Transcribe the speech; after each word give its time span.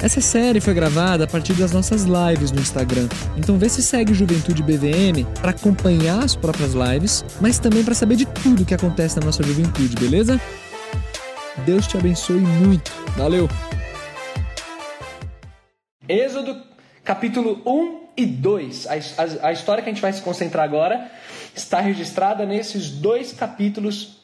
Essa 0.00 0.20
série 0.20 0.60
foi 0.60 0.74
gravada 0.74 1.24
a 1.24 1.26
partir 1.26 1.54
das 1.54 1.72
nossas 1.72 2.04
lives 2.04 2.52
no 2.52 2.60
Instagram. 2.60 3.08
Então 3.36 3.58
vê 3.58 3.68
se 3.68 3.82
segue 3.82 4.14
Juventude 4.14 4.62
BVM 4.62 5.26
para 5.40 5.50
acompanhar 5.50 6.22
as 6.22 6.36
próprias 6.36 6.72
lives, 6.72 7.24
mas 7.40 7.58
também 7.58 7.82
para 7.82 7.94
saber 7.94 8.14
de 8.14 8.24
tudo 8.24 8.64
que 8.64 8.72
acontece 8.72 9.18
na 9.18 9.26
nossa 9.26 9.42
juventude, 9.42 9.96
beleza? 9.96 10.40
Deus 11.66 11.88
te 11.88 11.96
abençoe 11.96 12.38
muito. 12.38 12.92
Valeu. 13.16 13.48
Êxodo 16.08 16.62
capítulo 17.02 17.60
1 17.66 18.00
e 18.16 18.24
2. 18.24 18.86
A, 18.86 18.92
a, 18.92 19.48
a 19.48 19.52
história 19.52 19.82
que 19.82 19.90
a 19.90 19.92
gente 19.92 20.02
vai 20.02 20.12
se 20.12 20.22
concentrar 20.22 20.64
agora 20.64 21.10
está 21.56 21.80
registrada 21.80 22.46
nesses 22.46 22.88
dois 22.88 23.32
capítulos 23.32 24.18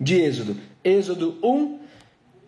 de 0.00 0.16
Êxodo. 0.16 0.56
Êxodo 0.82 1.38
1 1.44 1.85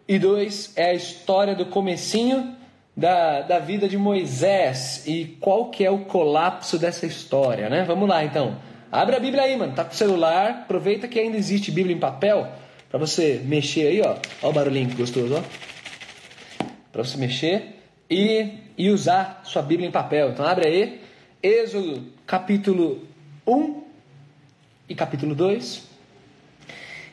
e 0.08 0.18
2 0.18 0.72
é 0.74 0.86
a 0.86 0.94
história 0.94 1.54
do 1.54 1.66
comecinho 1.66 2.56
da, 2.96 3.42
da 3.42 3.58
vida 3.58 3.86
de 3.86 3.98
Moisés 3.98 5.04
e 5.06 5.36
qual 5.38 5.70
que 5.70 5.84
é 5.84 5.90
o 5.90 6.06
colapso 6.06 6.78
dessa 6.78 7.06
história, 7.06 7.68
né? 7.68 7.84
Vamos 7.84 8.08
lá 8.08 8.24
então. 8.24 8.56
Abre 8.90 9.16
a 9.16 9.20
Bíblia 9.20 9.42
aí, 9.42 9.56
mano. 9.56 9.74
Tá 9.74 9.84
com 9.84 9.92
o 9.92 9.94
celular, 9.94 10.62
aproveita 10.62 11.06
que 11.06 11.20
ainda 11.20 11.36
existe 11.36 11.70
Bíblia 11.70 11.94
em 11.94 12.00
papel 12.00 12.48
para 12.88 12.98
você 12.98 13.40
mexer 13.44 13.86
aí, 13.86 14.00
ó. 14.00 14.16
Ó 14.42 14.48
o 14.48 14.52
barulhinho 14.52 14.88
que 14.88 14.96
gostoso, 14.96 15.36
ó. 15.36 15.42
Para 16.90 17.04
você 17.04 17.18
mexer 17.18 17.76
e, 18.10 18.48
e 18.78 18.90
usar 18.90 19.42
sua 19.44 19.60
Bíblia 19.60 19.86
em 19.88 19.92
papel. 19.92 20.30
Então 20.30 20.46
abre 20.46 20.66
aí. 20.66 21.00
Êxodo 21.42 22.02
capítulo 22.26 23.06
1 23.46 23.82
e 24.88 24.94
capítulo 24.94 25.34
2. 25.34 25.87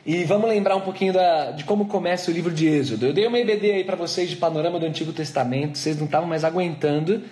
E 0.06 0.22
vamos 0.22 0.48
lembrar 0.48 0.76
um 0.76 0.82
pouquinho 0.82 1.12
da, 1.12 1.50
de 1.50 1.64
como 1.64 1.86
começa 1.86 2.30
o 2.30 2.34
livro 2.34 2.54
de 2.54 2.68
Êxodo. 2.68 3.06
Eu 3.06 3.12
dei 3.12 3.26
uma 3.26 3.40
EBD 3.40 3.72
aí 3.72 3.82
para 3.82 3.96
vocês 3.96 4.30
de 4.30 4.36
panorama 4.36 4.78
do 4.78 4.86
Antigo 4.86 5.12
Testamento, 5.12 5.76
vocês 5.76 5.98
não 5.98 6.04
estavam 6.04 6.28
mais 6.28 6.44
aguentando. 6.44 7.24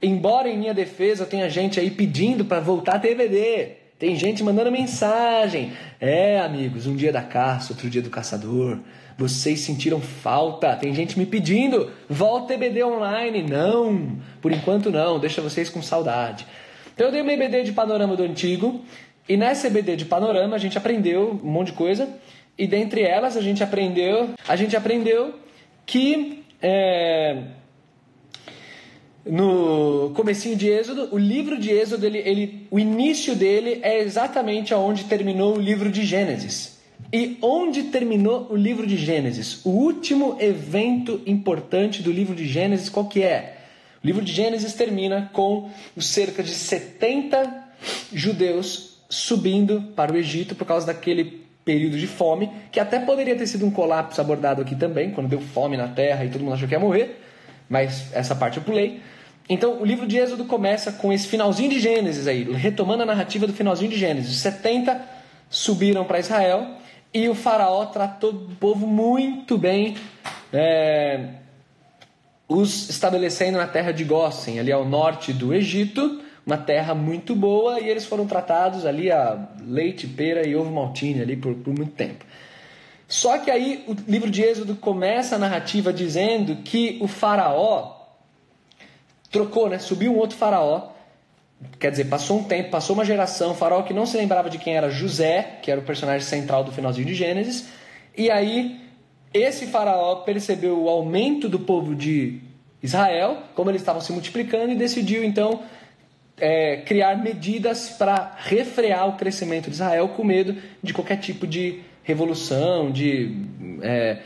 Embora 0.00 0.48
em 0.48 0.56
minha 0.56 0.72
defesa 0.72 1.26
tenha 1.26 1.50
gente 1.50 1.80
aí 1.80 1.90
pedindo 1.90 2.44
para 2.44 2.60
voltar 2.60 2.94
a 2.94 2.98
ter 3.00 3.18
EBD. 3.20 3.72
Tem 3.98 4.14
gente 4.14 4.44
mandando 4.44 4.70
mensagem. 4.70 5.72
É, 6.00 6.38
amigos, 6.38 6.86
um 6.86 6.94
dia 6.94 7.12
da 7.12 7.20
caça, 7.20 7.72
outro 7.72 7.90
dia 7.90 8.00
do 8.00 8.10
caçador. 8.10 8.78
Vocês 9.18 9.58
sentiram 9.58 10.00
falta. 10.00 10.76
Tem 10.76 10.94
gente 10.94 11.18
me 11.18 11.26
pedindo, 11.26 11.90
volta 12.08 12.54
EBD 12.54 12.84
online. 12.84 13.42
Não, 13.42 14.18
por 14.40 14.52
enquanto 14.52 14.88
não, 14.88 15.18
deixa 15.18 15.42
vocês 15.42 15.68
com 15.68 15.82
saudade. 15.82 16.46
Então 16.94 17.08
eu 17.08 17.12
dei 17.12 17.22
uma 17.22 17.32
EBD 17.32 17.64
de 17.64 17.72
panorama 17.72 18.14
do 18.14 18.22
Antigo 18.22 18.84
e 19.30 19.36
nessa 19.36 19.68
EBD 19.68 19.94
de 19.94 20.04
panorama 20.06 20.56
a 20.56 20.58
gente 20.58 20.76
aprendeu 20.76 21.38
um 21.44 21.48
monte 21.48 21.68
de 21.68 21.74
coisa. 21.74 22.08
E 22.58 22.66
dentre 22.66 23.02
elas 23.02 23.36
a 23.36 23.40
gente 23.40 23.62
aprendeu, 23.62 24.30
a 24.48 24.56
gente 24.56 24.76
aprendeu 24.76 25.36
que 25.86 26.42
é, 26.60 27.44
no 29.24 30.10
comecinho 30.16 30.56
de 30.56 30.68
Êxodo, 30.68 31.10
o 31.12 31.16
livro 31.16 31.60
de 31.60 31.70
Êxodo, 31.70 32.04
ele, 32.04 32.18
ele, 32.18 32.66
o 32.72 32.78
início 32.80 33.36
dele 33.36 33.78
é 33.84 34.00
exatamente 34.00 34.74
aonde 34.74 35.04
terminou 35.04 35.56
o 35.56 35.60
livro 35.60 35.92
de 35.92 36.04
Gênesis. 36.04 36.80
E 37.12 37.38
onde 37.40 37.84
terminou 37.84 38.48
o 38.50 38.56
livro 38.56 38.84
de 38.84 38.96
Gênesis? 38.96 39.64
O 39.64 39.70
último 39.70 40.38
evento 40.40 41.22
importante 41.24 42.02
do 42.02 42.10
livro 42.10 42.34
de 42.34 42.48
Gênesis, 42.48 42.88
qual 42.88 43.06
que 43.06 43.22
é? 43.22 43.58
O 44.02 44.06
livro 44.08 44.24
de 44.24 44.32
Gênesis 44.32 44.74
termina 44.74 45.30
com 45.32 45.70
cerca 46.00 46.42
de 46.42 46.50
70 46.50 47.68
judeus 48.12 48.89
subindo 49.10 49.92
para 49.94 50.12
o 50.12 50.16
Egito 50.16 50.54
por 50.54 50.64
causa 50.64 50.86
daquele 50.86 51.44
período 51.64 51.98
de 51.98 52.06
fome, 52.06 52.50
que 52.72 52.80
até 52.80 52.98
poderia 52.98 53.36
ter 53.36 53.46
sido 53.46 53.66
um 53.66 53.70
colapso 53.70 54.20
abordado 54.20 54.62
aqui 54.62 54.74
também, 54.74 55.10
quando 55.10 55.28
deu 55.28 55.40
fome 55.40 55.76
na 55.76 55.88
terra 55.88 56.24
e 56.24 56.30
todo 56.30 56.42
mundo 56.42 56.54
achou 56.54 56.66
que 56.66 56.74
ia 56.74 56.80
morrer, 56.80 57.20
mas 57.68 58.14
essa 58.14 58.34
parte 58.34 58.56
eu 58.56 58.62
pulei. 58.62 59.00
Então, 59.48 59.82
o 59.82 59.84
livro 59.84 60.06
de 60.06 60.16
Êxodo 60.16 60.44
começa 60.44 60.92
com 60.92 61.12
esse 61.12 61.26
finalzinho 61.26 61.70
de 61.70 61.80
Gênesis 61.80 62.26
aí, 62.26 62.44
retomando 62.52 63.02
a 63.02 63.06
narrativa 63.06 63.46
do 63.46 63.52
finalzinho 63.52 63.90
de 63.90 63.98
Gênesis. 63.98 64.30
Os 64.30 64.38
70 64.38 65.00
subiram 65.50 66.04
para 66.04 66.20
Israel 66.20 66.76
e 67.12 67.28
o 67.28 67.34
faraó 67.34 67.86
tratou 67.86 68.30
o 68.30 68.56
povo 68.60 68.86
muito 68.86 69.58
bem, 69.58 69.96
é, 70.52 71.30
os 72.48 72.88
estabelecendo 72.88 73.58
na 73.58 73.66
terra 73.66 73.92
de 73.92 74.04
Gósen, 74.04 74.60
ali 74.60 74.70
ao 74.70 74.84
norte 74.84 75.32
do 75.32 75.52
Egito, 75.52 76.20
uma 76.50 76.58
terra 76.58 76.94
muito 76.94 77.34
boa 77.36 77.78
e 77.78 77.88
eles 77.88 78.04
foram 78.04 78.26
tratados 78.26 78.84
ali 78.84 79.10
a 79.10 79.48
leite, 79.64 80.06
pera 80.08 80.46
e 80.46 80.56
ovo 80.56 80.70
maltine 80.70 81.22
ali 81.22 81.36
por, 81.36 81.54
por 81.54 81.72
muito 81.72 81.92
tempo. 81.92 82.24
Só 83.06 83.38
que 83.38 83.50
aí 83.50 83.84
o 83.86 83.94
livro 84.10 84.28
de 84.30 84.42
Êxodo 84.42 84.74
começa 84.74 85.36
a 85.36 85.38
narrativa 85.38 85.92
dizendo 85.92 86.56
que 86.56 86.98
o 87.00 87.06
faraó 87.06 87.96
trocou, 89.30 89.68
né? 89.68 89.78
Subiu 89.78 90.12
um 90.12 90.18
outro 90.18 90.36
faraó. 90.36 90.90
Quer 91.78 91.90
dizer, 91.90 92.06
passou 92.06 92.38
um 92.38 92.44
tempo, 92.44 92.70
passou 92.70 92.94
uma 92.94 93.04
geração, 93.04 93.54
faraó 93.54 93.82
que 93.82 93.92
não 93.92 94.06
se 94.06 94.16
lembrava 94.16 94.48
de 94.48 94.58
quem 94.58 94.76
era 94.76 94.90
José, 94.90 95.58
que 95.62 95.70
era 95.70 95.80
o 95.80 95.84
personagem 95.84 96.26
central 96.26 96.64
do 96.64 96.72
finalzinho 96.72 97.06
de 97.06 97.14
Gênesis. 97.14 97.68
E 98.16 98.30
aí 98.30 98.80
esse 99.32 99.66
faraó 99.66 100.16
percebeu 100.16 100.82
o 100.82 100.88
aumento 100.88 101.48
do 101.48 101.60
povo 101.60 101.94
de 101.94 102.40
Israel, 102.82 103.38
como 103.54 103.70
eles 103.70 103.82
estavam 103.82 104.00
se 104.00 104.12
multiplicando, 104.12 104.72
e 104.72 104.76
decidiu 104.76 105.22
então 105.22 105.60
é, 106.40 106.78
criar 106.78 107.16
medidas 107.16 107.90
para 107.90 108.36
refrear 108.38 109.08
o 109.08 109.16
crescimento 109.16 109.66
de 109.66 109.74
Israel 109.74 110.08
com 110.08 110.24
medo 110.24 110.56
de 110.82 110.92
qualquer 110.92 111.18
tipo 111.18 111.46
de 111.46 111.80
revolução, 112.02 112.90
de 112.90 113.36
é, 113.82 114.18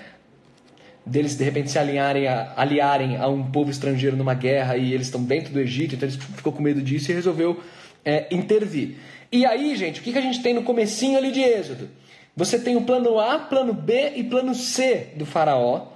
deles 1.04 1.36
de 1.36 1.44
repente 1.44 1.70
se 1.70 1.78
alinharem 1.78 2.26
a, 2.26 2.54
aliarem 2.56 3.16
a 3.16 3.28
um 3.28 3.50
povo 3.50 3.70
estrangeiro 3.70 4.16
numa 4.16 4.34
guerra 4.34 4.76
e 4.76 4.92
eles 4.92 5.08
estão 5.08 5.22
dentro 5.22 5.52
do 5.52 5.60
Egito, 5.60 5.94
então 5.94 6.08
ele 6.08 6.16
ficou 6.16 6.52
com 6.52 6.62
medo 6.62 6.80
disso 6.80 7.10
e 7.10 7.14
resolveu 7.14 7.60
é, 8.04 8.26
intervir. 8.30 8.96
E 9.30 9.44
aí, 9.44 9.74
gente, 9.76 10.00
o 10.00 10.02
que, 10.02 10.12
que 10.12 10.18
a 10.18 10.22
gente 10.22 10.42
tem 10.42 10.54
no 10.54 10.62
comecinho 10.62 11.18
ali 11.18 11.32
de 11.32 11.40
Êxodo? 11.40 11.90
Você 12.36 12.58
tem 12.58 12.76
o 12.76 12.82
plano 12.82 13.18
A, 13.18 13.38
plano 13.38 13.72
B 13.72 14.12
e 14.16 14.24
plano 14.24 14.54
C 14.54 15.08
do 15.16 15.26
faraó. 15.26 15.88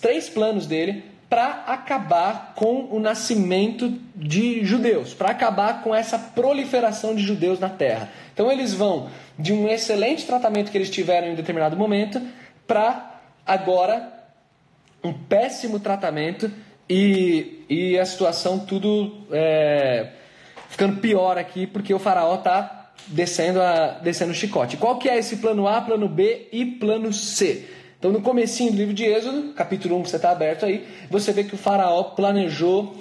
Três 0.00 0.28
planos 0.28 0.66
dele 0.66 1.04
para 1.28 1.64
acabar 1.66 2.52
com 2.54 2.88
o 2.90 3.00
nascimento 3.00 3.92
de 4.14 4.64
judeus, 4.64 5.12
para 5.12 5.30
acabar 5.30 5.82
com 5.82 5.94
essa 5.94 6.18
proliferação 6.18 7.14
de 7.14 7.22
judeus 7.22 7.58
na 7.58 7.68
terra. 7.68 8.08
Então 8.32 8.50
eles 8.50 8.72
vão 8.72 9.08
de 9.38 9.52
um 9.52 9.68
excelente 9.68 10.24
tratamento 10.24 10.70
que 10.70 10.78
eles 10.78 10.90
tiveram 10.90 11.28
em 11.28 11.34
determinado 11.34 11.76
momento 11.76 12.20
para 12.66 13.20
agora 13.44 14.12
um 15.02 15.12
péssimo 15.12 15.80
tratamento 15.80 16.50
e, 16.88 17.64
e 17.68 17.98
a 17.98 18.06
situação 18.06 18.60
tudo 18.60 19.26
é, 19.32 20.10
ficando 20.68 21.00
pior 21.00 21.38
aqui 21.38 21.66
porque 21.66 21.92
o 21.92 21.98
faraó 21.98 22.36
está 22.36 22.92
descendo, 23.08 23.60
a, 23.60 23.98
descendo 24.02 24.32
o 24.32 24.34
chicote. 24.34 24.76
Qual 24.76 24.98
que 24.98 25.08
é 25.08 25.18
esse 25.18 25.36
plano 25.36 25.66
A, 25.66 25.80
plano 25.80 26.08
B 26.08 26.48
e 26.52 26.64
plano 26.64 27.12
C? 27.12 27.68
Então, 27.98 28.12
no 28.12 28.20
comecinho 28.20 28.72
do 28.72 28.76
livro 28.76 28.94
de 28.94 29.04
Êxodo, 29.04 29.54
capítulo 29.54 29.96
1, 29.98 30.02
que 30.02 30.10
você 30.10 30.16
está 30.16 30.30
aberto 30.30 30.66
aí, 30.66 30.86
você 31.10 31.32
vê 31.32 31.44
que 31.44 31.54
o 31.54 31.58
faraó 31.58 32.02
planejou 32.04 32.94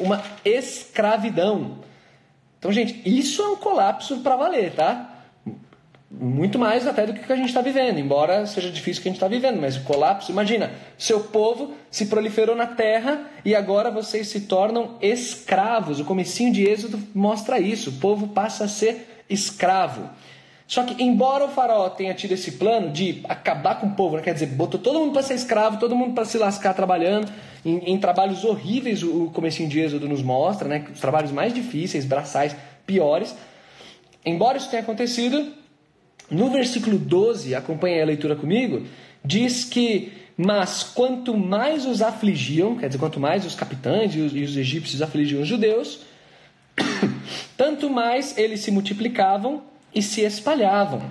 uma 0.00 0.22
escravidão. 0.44 1.78
Então, 2.58 2.72
gente, 2.72 3.00
isso 3.04 3.42
é 3.42 3.48
um 3.48 3.56
colapso 3.56 4.18
para 4.18 4.36
valer, 4.36 4.72
tá? 4.72 5.14
Muito 6.10 6.58
mais 6.58 6.86
até 6.86 7.06
do 7.06 7.12
que 7.12 7.30
a 7.30 7.36
gente 7.36 7.48
está 7.48 7.60
vivendo, 7.60 7.98
embora 7.98 8.46
seja 8.46 8.70
difícil 8.70 9.00
o 9.00 9.02
que 9.02 9.08
a 9.08 9.12
gente 9.12 9.18
está 9.18 9.28
vivendo, 9.28 9.60
mas 9.60 9.76
o 9.76 9.82
colapso, 9.82 10.32
imagina, 10.32 10.72
seu 10.96 11.20
povo 11.20 11.74
se 11.90 12.06
proliferou 12.06 12.56
na 12.56 12.66
terra 12.66 13.30
e 13.44 13.54
agora 13.54 13.90
vocês 13.90 14.28
se 14.28 14.40
tornam 14.40 14.96
escravos. 15.02 16.00
O 16.00 16.06
comecinho 16.06 16.50
de 16.50 16.64
Êxodo 16.66 16.98
mostra 17.14 17.60
isso, 17.60 17.90
o 17.90 17.92
povo 17.94 18.28
passa 18.28 18.64
a 18.64 18.68
ser 18.68 19.22
escravo. 19.28 20.08
Só 20.68 20.82
que, 20.82 21.02
embora 21.02 21.46
o 21.46 21.48
faraó 21.48 21.88
tenha 21.88 22.12
tido 22.12 22.32
esse 22.32 22.52
plano 22.52 22.92
de 22.92 23.22
acabar 23.26 23.80
com 23.80 23.86
o 23.86 23.94
povo, 23.94 24.16
né? 24.16 24.22
quer 24.22 24.34
dizer, 24.34 24.48
botou 24.48 24.78
todo 24.78 24.98
mundo 24.98 25.14
para 25.14 25.22
ser 25.22 25.32
escravo, 25.32 25.78
todo 25.78 25.96
mundo 25.96 26.12
para 26.12 26.26
se 26.26 26.36
lascar 26.36 26.74
trabalhando, 26.74 27.32
em, 27.64 27.78
em, 27.92 27.98
trabalhos 27.98 28.44
horríveis, 28.44 29.02
o 29.02 29.30
comecinho 29.32 29.66
de 29.66 29.80
Êxodo 29.80 30.06
nos 30.06 30.22
mostra, 30.22 30.68
né? 30.68 30.84
os 30.92 31.00
trabalhos 31.00 31.32
mais 31.32 31.54
difíceis, 31.54 32.04
braçais, 32.04 32.54
piores. 32.86 33.34
Embora 34.22 34.58
isso 34.58 34.68
tenha 34.68 34.82
acontecido, 34.82 35.54
no 36.30 36.50
versículo 36.50 36.98
12, 36.98 37.54
acompanhe 37.54 38.02
a 38.02 38.04
leitura 38.04 38.36
comigo, 38.36 38.86
diz 39.24 39.64
que, 39.64 40.12
mas 40.36 40.82
quanto 40.82 41.34
mais 41.34 41.86
os 41.86 42.02
afligiam, 42.02 42.76
quer 42.76 42.88
dizer, 42.88 42.98
quanto 42.98 43.18
mais 43.18 43.46
os 43.46 43.54
capitães 43.54 44.14
e 44.14 44.20
os, 44.20 44.36
e 44.36 44.42
os 44.42 44.54
egípcios 44.54 45.00
afligiam 45.00 45.40
os 45.40 45.48
judeus, 45.48 46.00
Tanto 47.56 47.90
mais 47.90 48.36
eles 48.38 48.60
se 48.60 48.70
multiplicavam 48.70 49.62
e 49.94 50.02
se 50.02 50.22
espalhavam, 50.22 51.02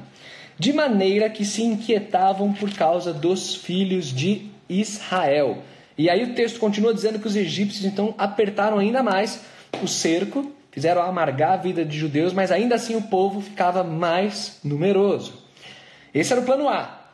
de 0.58 0.74
maneira 0.74 1.30
que 1.30 1.46
se 1.46 1.64
inquietavam 1.64 2.54
por 2.54 2.72
causa 2.74 3.14
dos 3.14 3.56
filhos 3.56 4.06
de 4.14 4.50
Israel. 4.70 5.60
E 5.98 6.10
aí 6.10 6.24
o 6.24 6.36
texto 6.36 6.60
continua 6.60 6.94
dizendo 6.94 7.20
que 7.20 7.28
os 7.28 7.36
egípcios 7.36 7.86
então 7.86 8.14
apertaram 8.18 8.78
ainda 8.78 9.02
mais 9.02 9.42
o 9.82 9.88
cerco, 9.88 10.52
fizeram 10.72 11.02
amargar 11.02 11.54
a 11.54 11.58
vida 11.58 11.84
de 11.84 11.98
judeus, 11.98 12.34
mas 12.34 12.52
ainda 12.52 12.76
assim 12.76 12.96
o 12.96 13.02
povo 13.02 13.42
ficava 13.42 13.84
mais 13.84 14.60
numeroso. 14.64 15.34
Esse 16.14 16.32
era 16.34 16.42
o 16.42 16.46
plano 16.46 16.70
A. 16.70 17.10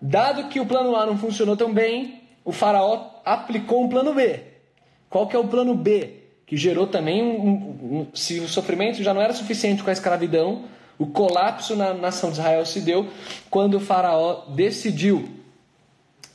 Dado 0.00 0.48
que 0.48 0.60
o 0.60 0.66
plano 0.66 0.96
A 0.96 1.06
não 1.06 1.16
funcionou 1.16 1.56
tão 1.56 1.72
bem, 1.72 2.22
o 2.44 2.52
faraó 2.52 3.20
aplicou 3.24 3.84
um 3.84 3.88
plano 3.88 4.12
B. 4.12 4.40
Qual 5.08 5.26
que 5.26 5.36
é 5.36 5.38
o 5.38 5.46
plano 5.46 5.74
B? 5.74 6.24
Que 6.44 6.56
gerou 6.56 6.86
também 6.86 7.22
um, 7.22 7.40
um, 7.40 8.00
um 8.00 8.06
se 8.12 8.40
o 8.40 8.48
sofrimento 8.48 9.02
já 9.02 9.14
não 9.14 9.22
era 9.22 9.32
suficiente 9.32 9.82
com 9.82 9.90
a 9.90 9.92
escravidão, 9.92 10.64
o 10.98 11.06
colapso 11.06 11.74
na 11.74 11.92
nação 11.92 12.30
de 12.30 12.38
Israel 12.38 12.64
se 12.64 12.80
deu 12.80 13.08
quando 13.50 13.74
o 13.74 13.80
faraó 13.80 14.44
decidiu 14.48 15.28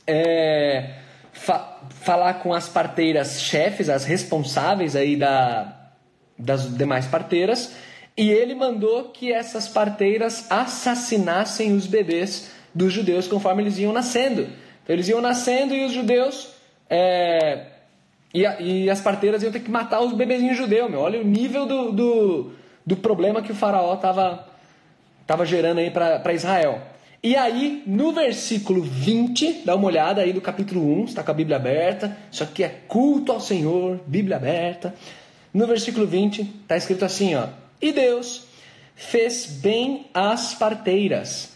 é, 0.06 0.94
fa 1.32 1.78
falar 2.00 2.34
com 2.34 2.52
as 2.54 2.68
parteiras 2.68 3.42
chefes, 3.42 3.88
as 3.88 4.04
responsáveis 4.04 4.96
aí 4.96 5.16
da, 5.16 5.90
das 6.38 6.76
demais 6.76 7.06
parteiras, 7.06 7.74
e 8.16 8.30
ele 8.30 8.54
mandou 8.54 9.10
que 9.10 9.32
essas 9.32 9.68
parteiras 9.68 10.50
assassinassem 10.50 11.74
os 11.74 11.86
bebês 11.86 12.50
dos 12.74 12.92
judeus 12.92 13.28
conforme 13.28 13.62
eles 13.62 13.78
iam 13.78 13.92
nascendo. 13.92 14.42
Então 14.82 14.94
eles 14.96 15.08
iam 15.08 15.20
nascendo 15.20 15.74
e 15.74 15.84
os 15.84 15.92
judeus 15.92 16.48
é, 16.88 17.66
e, 18.32 18.46
a, 18.46 18.60
e, 18.60 18.88
as 18.88 19.00
parteiras 19.00 19.42
iam 19.42 19.52
ter 19.52 19.60
que 19.60 19.70
matar 19.70 20.00
os 20.00 20.12
bebezinhos 20.12 20.56
judeus, 20.56 20.90
meu. 20.90 21.00
Olha 21.00 21.20
o 21.20 21.24
nível 21.24 21.66
do, 21.66 21.92
do, 21.92 22.52
do 22.84 22.96
problema 22.96 23.42
que 23.42 23.52
o 23.52 23.54
faraó 23.54 23.94
estava 23.94 24.49
tava 25.30 25.46
gerando 25.46 25.78
aí 25.78 25.92
para 25.92 26.34
Israel. 26.34 26.82
E 27.22 27.36
aí, 27.36 27.84
no 27.86 28.10
versículo 28.10 28.82
20, 28.82 29.62
dá 29.64 29.76
uma 29.76 29.86
olhada 29.86 30.22
aí 30.22 30.32
do 30.32 30.40
capítulo 30.40 30.84
1, 31.02 31.04
está 31.04 31.22
com 31.22 31.30
a 31.30 31.34
Bíblia 31.34 31.56
aberta. 31.56 32.18
Isso 32.32 32.42
aqui 32.42 32.64
é 32.64 32.68
culto 32.88 33.30
ao 33.30 33.38
Senhor, 33.38 34.00
Bíblia 34.08 34.38
aberta. 34.38 34.92
No 35.54 35.68
versículo 35.68 36.04
20, 36.04 36.40
está 36.62 36.76
escrito 36.76 37.04
assim: 37.04 37.36
ó, 37.36 37.46
E 37.80 37.92
Deus 37.92 38.42
fez 38.96 39.46
bem 39.46 40.06
as 40.12 40.52
parteiras. 40.54 41.52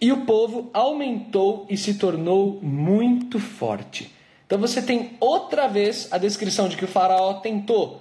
E 0.00 0.10
o 0.10 0.24
povo 0.24 0.70
aumentou 0.72 1.66
e 1.68 1.76
se 1.76 1.92
tornou 1.92 2.58
muito 2.62 3.38
forte. 3.38 4.10
Então 4.46 4.58
você 4.58 4.80
tem 4.80 5.10
outra 5.20 5.68
vez 5.68 6.08
a 6.10 6.16
descrição 6.16 6.70
de 6.70 6.76
que 6.78 6.86
o 6.86 6.88
faraó 6.88 7.34
tentou 7.34 8.00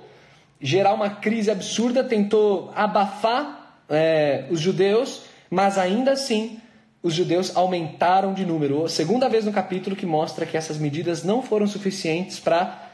gerar 0.61 0.93
uma 0.93 1.09
crise 1.09 1.51
absurda, 1.51 2.05
tentou 2.05 2.71
abafar 2.73 3.56
é, 3.89 4.45
os 4.49 4.59
judeus 4.59 5.27
mas 5.49 5.77
ainda 5.77 6.11
assim, 6.11 6.59
os 7.01 7.13
judeus 7.13 7.55
aumentaram 7.55 8.33
de 8.33 8.45
número. 8.45 8.87
Segunda 8.89 9.29
vez 9.29 9.45
no 9.45 9.53
capítulo 9.53 9.95
que 9.95 10.05
mostra 10.05 10.45
que 10.45 10.57
essas 10.57 10.77
medidas 10.77 11.23
não 11.23 11.41
foram 11.41 11.67
suficientes 11.67 12.39
para 12.39 12.89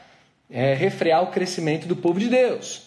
é, 0.50 0.74
refrear 0.74 1.22
o 1.22 1.28
crescimento 1.28 1.86
do 1.86 1.96
povo 1.96 2.20
de 2.20 2.28
Deus. 2.28 2.82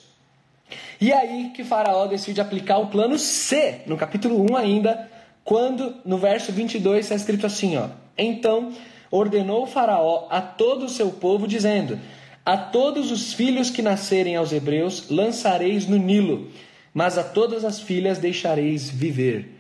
E 1.00 1.14
aí 1.14 1.52
que 1.56 1.64
Faraó 1.64 2.08
decide 2.08 2.42
aplicar 2.42 2.78
o 2.78 2.88
plano 2.88 3.18
C, 3.18 3.82
no 3.86 3.98
capítulo 3.98 4.46
1 4.52 4.56
ainda, 4.56 5.10
quando 5.44 5.96
no 6.04 6.18
verso 6.18 6.52
22 6.52 7.06
está 7.06 7.16
escrito 7.16 7.46
assim: 7.46 7.78
ó, 7.78 7.90
Então 8.18 8.74
ordenou 9.12 9.66
Faraó 9.66 10.28
a 10.30 10.42
todo 10.42 10.86
o 10.86 10.90
seu 10.90 11.10
povo, 11.12 11.48
dizendo: 11.48 12.00
A 12.46 12.58
todos 12.58 13.12
os 13.12 13.34
filhos 13.34 13.70
que 13.70 13.82
nascerem 13.82 14.36
aos 14.36 14.52
hebreus 14.52 15.10
lançareis 15.10 15.88
no 15.88 15.98
Nilo, 15.98 16.52
mas 16.98 17.16
a 17.16 17.24
todas 17.24 17.64
as 17.64 17.80
filhas 17.80 18.18
deixareis 18.18 18.90
viver. 18.90 19.52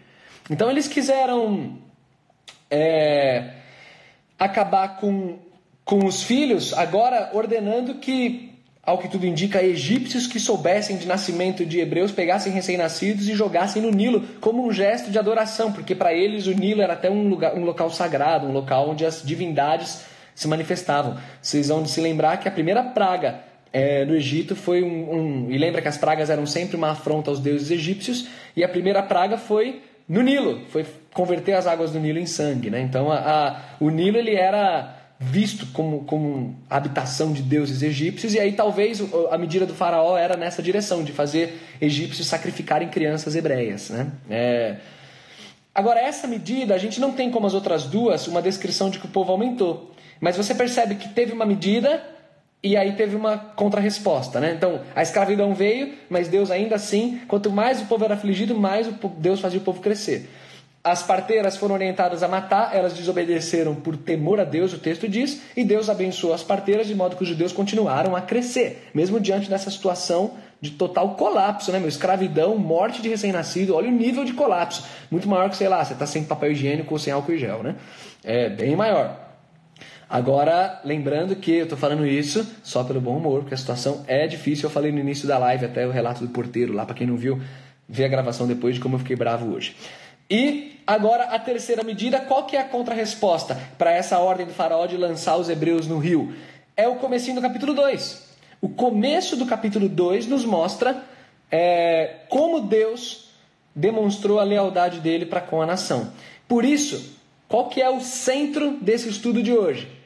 Então 0.49 0.71
eles 0.71 0.87
quiseram 0.87 1.77
é, 2.67 3.51
acabar 4.39 4.97
com, 4.97 5.37
com 5.85 6.03
os 6.03 6.23
filhos, 6.23 6.73
agora 6.73 7.29
ordenando 7.33 7.93
que, 7.99 8.55
ao 8.81 8.97
que 8.97 9.07
tudo 9.07 9.27
indica, 9.27 9.61
egípcios 9.61 10.25
que 10.25 10.39
soubessem 10.39 10.97
de 10.97 11.05
nascimento 11.05 11.63
de 11.63 11.79
hebreus 11.79 12.11
pegassem 12.11 12.51
recém-nascidos 12.51 13.29
e 13.29 13.35
jogassem 13.35 13.83
no 13.83 13.91
Nilo 13.91 14.21
como 14.41 14.65
um 14.65 14.71
gesto 14.71 15.11
de 15.11 15.19
adoração, 15.19 15.71
porque 15.71 15.93
para 15.93 16.11
eles 16.11 16.47
o 16.47 16.55
Nilo 16.55 16.81
era 16.81 16.93
até 16.93 17.07
um, 17.07 17.29
lugar, 17.29 17.53
um 17.53 17.63
local 17.63 17.91
sagrado, 17.91 18.47
um 18.47 18.51
local 18.51 18.89
onde 18.89 19.05
as 19.05 19.21
divindades 19.21 20.05
se 20.33 20.47
manifestavam. 20.47 21.19
Vocês 21.39 21.67
vão 21.67 21.85
se 21.85 22.01
lembrar 22.01 22.37
que 22.37 22.47
a 22.47 22.51
primeira 22.51 22.81
praga 22.81 23.45
é, 23.71 24.05
no 24.05 24.15
Egito 24.15 24.55
foi 24.55 24.83
um, 24.83 25.13
um, 25.13 25.51
E 25.51 25.57
lembra 25.57 25.81
que 25.81 25.87
as 25.87 25.97
pragas 25.97 26.29
eram 26.29 26.45
sempre 26.45 26.75
uma 26.75 26.91
afronta 26.91 27.29
aos 27.29 27.39
deuses 27.39 27.71
egípcios, 27.71 28.27
e 28.55 28.63
a 28.63 28.69
primeira 28.69 29.03
praga 29.03 29.37
foi 29.37 29.81
no 30.07 30.21
Nilo, 30.21 30.61
foi 30.69 30.85
converter 31.13 31.53
as 31.53 31.67
águas 31.67 31.91
do 31.91 31.99
Nilo 31.99 32.19
em 32.19 32.25
sangue. 32.25 32.69
Né? 32.69 32.81
Então 32.81 33.11
a, 33.11 33.17
a, 33.17 33.61
o 33.79 33.89
Nilo 33.89 34.17
ele 34.17 34.35
era 34.35 34.95
visto 35.19 35.65
como, 35.73 36.03
como 36.03 36.55
habitação 36.69 37.33
de 37.33 37.41
deuses 37.41 37.81
egípcios, 37.81 38.33
e 38.33 38.39
aí 38.39 38.53
talvez 38.53 39.01
a 39.31 39.37
medida 39.37 39.65
do 39.65 39.73
faraó 39.73 40.15
era 40.15 40.37
nessa 40.37 40.61
direção, 40.61 41.03
de 41.03 41.11
fazer 41.11 41.59
egípcios 41.81 42.27
sacrificarem 42.27 42.87
crianças 42.87 43.35
hebreias. 43.35 43.89
Né? 43.89 44.11
É... 44.29 44.75
Agora, 45.73 45.99
essa 45.99 46.27
medida, 46.27 46.73
a 46.73 46.77
gente 46.77 46.99
não 46.99 47.11
tem 47.11 47.29
como 47.29 47.45
as 47.45 47.53
outras 47.53 47.83
duas 47.83 48.27
uma 48.27 48.41
descrição 48.41 48.89
de 48.89 48.99
que 48.99 49.05
o 49.05 49.09
povo 49.09 49.31
aumentou. 49.31 49.91
Mas 50.19 50.35
você 50.35 50.55
percebe 50.55 50.95
que 50.95 51.09
teve 51.09 51.33
uma 51.33 51.45
medida 51.45 52.03
e 52.63 52.75
aí 52.75 52.93
teve 52.93 53.15
uma 53.15 53.37
contrarresposta, 53.37 54.39
né? 54.39 54.53
Então, 54.55 54.81
a 54.95 55.01
escravidão 55.01 55.53
veio, 55.53 55.93
mas 56.09 56.27
Deus 56.27 56.49
ainda 56.49 56.75
assim, 56.75 57.21
quanto 57.27 57.51
mais 57.51 57.81
o 57.81 57.85
povo 57.85 58.03
era 58.03 58.15
afligido, 58.15 58.57
mais 58.57 58.87
Deus 59.17 59.39
fazia 59.39 59.59
o 59.59 59.63
povo 59.63 59.79
crescer. 59.79 60.29
As 60.83 61.03
parteiras 61.03 61.57
foram 61.57 61.75
orientadas 61.75 62.23
a 62.23 62.27
matar, 62.27 62.73
elas 62.73 62.93
desobedeceram 62.93 63.75
por 63.75 63.97
temor 63.97 64.39
a 64.39 64.43
Deus, 64.43 64.73
o 64.73 64.79
texto 64.79 65.07
diz, 65.07 65.41
e 65.55 65.63
Deus 65.63 65.89
abençoou 65.89 66.33
as 66.33 66.43
parteiras 66.43 66.87
de 66.87 66.95
modo 66.95 67.15
que 67.15 67.23
os 67.23 67.29
judeus 67.29 67.51
continuaram 67.51 68.15
a 68.15 68.21
crescer, 68.21 68.89
mesmo 68.93 69.19
diante 69.19 69.49
dessa 69.49 69.69
situação 69.69 70.31
de 70.59 70.71
total 70.71 71.15
colapso, 71.15 71.71
né, 71.71 71.79
meu? 71.79 71.89
Escravidão, 71.89 72.57
morte 72.57 73.01
de 73.01 73.09
recém-nascido, 73.09 73.75
olha 73.75 73.89
o 73.89 73.91
nível 73.91 74.23
de 74.23 74.33
colapso. 74.33 74.83
Muito 75.11 75.27
maior 75.27 75.49
que, 75.49 75.57
sei 75.57 75.67
lá, 75.67 75.83
você 75.83 75.93
está 75.93 76.05
sem 76.05 76.23
papel 76.23 76.53
higiênico 76.53 76.93
ou 76.93 76.99
sem 76.99 77.13
álcool 77.13 77.33
e 77.33 77.37
gel, 77.37 77.61
né? 77.61 77.75
É 78.23 78.49
bem 78.49 78.75
maior. 78.75 79.26
Agora, 80.09 80.79
lembrando 80.85 81.35
que 81.35 81.51
eu 81.51 81.63
estou 81.63 81.77
falando 81.77 82.05
isso 82.05 82.47
só 82.63 82.83
pelo 82.83 83.01
bom 83.01 83.17
humor, 83.17 83.41
porque 83.41 83.53
a 83.53 83.57
situação 83.57 84.05
é 84.07 84.25
difícil. 84.25 84.65
Eu 84.65 84.69
falei 84.69 84.91
no 84.91 84.99
início 84.99 85.27
da 85.27 85.37
live 85.37 85.65
até 85.65 85.85
o 85.85 85.91
relato 85.91 86.25
do 86.25 86.29
porteiro 86.29 86.73
lá, 86.73 86.85
para 86.85 86.95
quem 86.95 87.05
não 87.05 87.17
viu, 87.17 87.41
vê 87.87 88.05
a 88.05 88.07
gravação 88.07 88.47
depois 88.47 88.75
de 88.75 88.81
como 88.81 88.95
eu 88.95 88.99
fiquei 88.99 89.15
bravo 89.15 89.53
hoje. 89.53 89.75
E 90.29 90.79
agora 90.87 91.25
a 91.25 91.39
terceira 91.39 91.83
medida, 91.83 92.21
qual 92.21 92.45
que 92.45 92.55
é 92.55 92.61
a 92.61 92.67
contrarresposta 92.67 93.57
para 93.77 93.91
essa 93.91 94.19
ordem 94.19 94.45
do 94.45 94.53
faraó 94.53 94.85
de 94.85 94.95
lançar 94.95 95.35
os 95.37 95.49
hebreus 95.49 95.87
no 95.87 95.97
rio? 95.97 96.33
É 96.75 96.87
o 96.87 96.95
comecinho 96.95 97.35
do 97.35 97.41
capítulo 97.41 97.73
2. 97.73 98.27
O 98.61 98.69
começo 98.69 99.35
do 99.35 99.45
capítulo 99.45 99.89
2 99.89 100.25
nos 100.27 100.45
mostra 100.45 101.03
é, 101.51 102.21
como 102.29 102.61
Deus 102.61 103.29
demonstrou 103.75 104.39
a 104.39 104.43
lealdade 104.43 104.99
dele 104.99 105.25
para 105.25 105.41
com 105.41 105.61
a 105.61 105.65
nação. 105.65 106.11
Por 106.47 106.65
isso, 106.65 107.17
qual 107.47 107.69
que 107.69 107.81
é 107.81 107.89
o 107.89 108.01
centro 108.01 108.71
desse 108.81 109.09
estudo 109.09 109.43
de 109.43 109.53
hoje? 109.53 109.96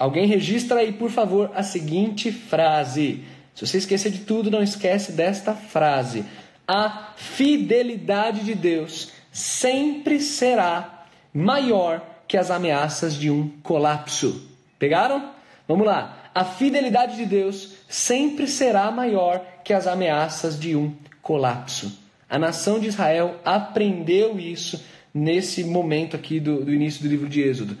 Alguém 0.00 0.26
registra 0.26 0.80
aí, 0.80 0.92
por 0.92 1.10
favor, 1.10 1.50
a 1.54 1.62
seguinte 1.62 2.32
frase. 2.32 3.22
Se 3.54 3.66
você 3.66 3.76
esquecer 3.76 4.10
de 4.10 4.20
tudo, 4.20 4.50
não 4.50 4.62
esquece 4.62 5.12
desta 5.12 5.52
frase. 5.52 6.24
A 6.66 7.12
fidelidade 7.16 8.40
de 8.40 8.54
Deus 8.54 9.12
sempre 9.30 10.18
será 10.18 11.04
maior 11.34 12.02
que 12.26 12.38
as 12.38 12.50
ameaças 12.50 13.14
de 13.14 13.30
um 13.30 13.50
colapso. 13.62 14.48
Pegaram? 14.78 15.32
Vamos 15.68 15.86
lá. 15.86 16.30
A 16.34 16.46
fidelidade 16.46 17.18
de 17.18 17.26
Deus 17.26 17.74
sempre 17.86 18.46
será 18.46 18.90
maior 18.90 19.44
que 19.62 19.74
as 19.74 19.86
ameaças 19.86 20.58
de 20.58 20.74
um 20.74 20.94
colapso. 21.20 21.92
A 22.26 22.38
nação 22.38 22.80
de 22.80 22.86
Israel 22.88 23.38
aprendeu 23.44 24.40
isso 24.40 24.82
nesse 25.12 25.62
momento 25.62 26.16
aqui 26.16 26.40
do, 26.40 26.64
do 26.64 26.72
início 26.72 27.02
do 27.02 27.08
livro 27.08 27.28
de 27.28 27.42
Êxodo 27.42 27.76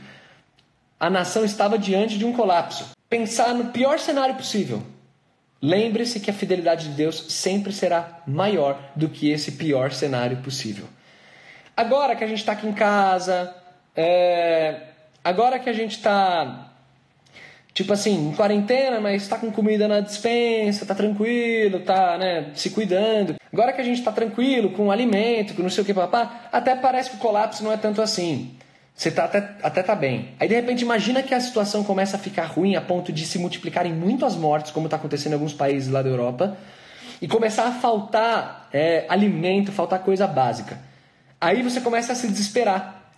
a 1.00 1.08
nação 1.08 1.44
estava 1.44 1.78
diante 1.78 2.18
de 2.18 2.26
um 2.26 2.32
colapso. 2.34 2.90
Pensar 3.08 3.54
no 3.54 3.72
pior 3.72 3.98
cenário 3.98 4.34
possível. 4.34 4.82
Lembre-se 5.62 6.20
que 6.20 6.30
a 6.30 6.34
fidelidade 6.34 6.90
de 6.90 6.94
Deus 6.94 7.26
sempre 7.30 7.72
será 7.72 8.22
maior 8.26 8.78
do 8.94 9.08
que 9.08 9.30
esse 9.30 9.52
pior 9.52 9.92
cenário 9.92 10.36
possível. 10.38 10.84
Agora 11.74 12.14
que 12.14 12.22
a 12.22 12.26
gente 12.26 12.38
está 12.38 12.52
aqui 12.52 12.66
em 12.66 12.72
casa, 12.72 13.54
é... 13.96 14.82
agora 15.24 15.58
que 15.58 15.70
a 15.70 15.72
gente 15.72 15.96
está 15.96 16.66
tipo 17.72 17.92
assim, 17.92 18.28
em 18.28 18.32
quarentena, 18.32 19.00
mas 19.00 19.22
está 19.22 19.38
com 19.38 19.50
comida 19.50 19.86
na 19.86 20.00
dispensa, 20.00 20.84
tá 20.84 20.94
tranquilo, 20.94 21.80
tá, 21.80 22.18
né, 22.18 22.50
se 22.54 22.70
cuidando. 22.70 23.36
Agora 23.50 23.72
que 23.72 23.80
a 23.80 23.84
gente 23.84 23.98
está 23.98 24.12
tranquilo, 24.12 24.70
com 24.70 24.90
alimento, 24.90 25.54
com 25.54 25.62
não 25.62 25.70
sei 25.70 25.82
o 25.82 25.86
que, 25.86 25.94
papá, 25.94 26.48
até 26.52 26.74
parece 26.74 27.10
que 27.10 27.16
o 27.16 27.20
colapso 27.20 27.64
não 27.64 27.72
é 27.72 27.76
tanto 27.76 28.02
assim. 28.02 28.54
Você 28.94 29.10
tá 29.10 29.24
até, 29.24 29.56
até 29.62 29.82
tá 29.82 29.94
bem. 29.94 30.34
Aí 30.38 30.48
de 30.48 30.54
repente 30.54 30.82
imagina 30.82 31.22
que 31.22 31.34
a 31.34 31.40
situação 31.40 31.82
começa 31.82 32.16
a 32.16 32.20
ficar 32.20 32.44
ruim 32.44 32.76
a 32.76 32.80
ponto 32.80 33.12
de 33.12 33.24
se 33.24 33.38
multiplicarem 33.38 33.92
muito 33.92 34.26
as 34.26 34.36
mortes, 34.36 34.70
como 34.70 34.86
está 34.86 34.96
acontecendo 34.96 35.32
em 35.32 35.34
alguns 35.36 35.54
países 35.54 35.88
lá 35.88 36.02
da 36.02 36.08
Europa, 36.08 36.56
e 37.20 37.26
começar 37.26 37.66
a 37.66 37.72
faltar 37.72 38.68
é, 38.72 39.06
alimento, 39.08 39.72
faltar 39.72 40.00
coisa 40.00 40.26
básica. 40.26 40.78
Aí 41.40 41.62
você 41.62 41.80
começa 41.80 42.12
a 42.12 42.14
se 42.14 42.28
desesperar. 42.28 43.12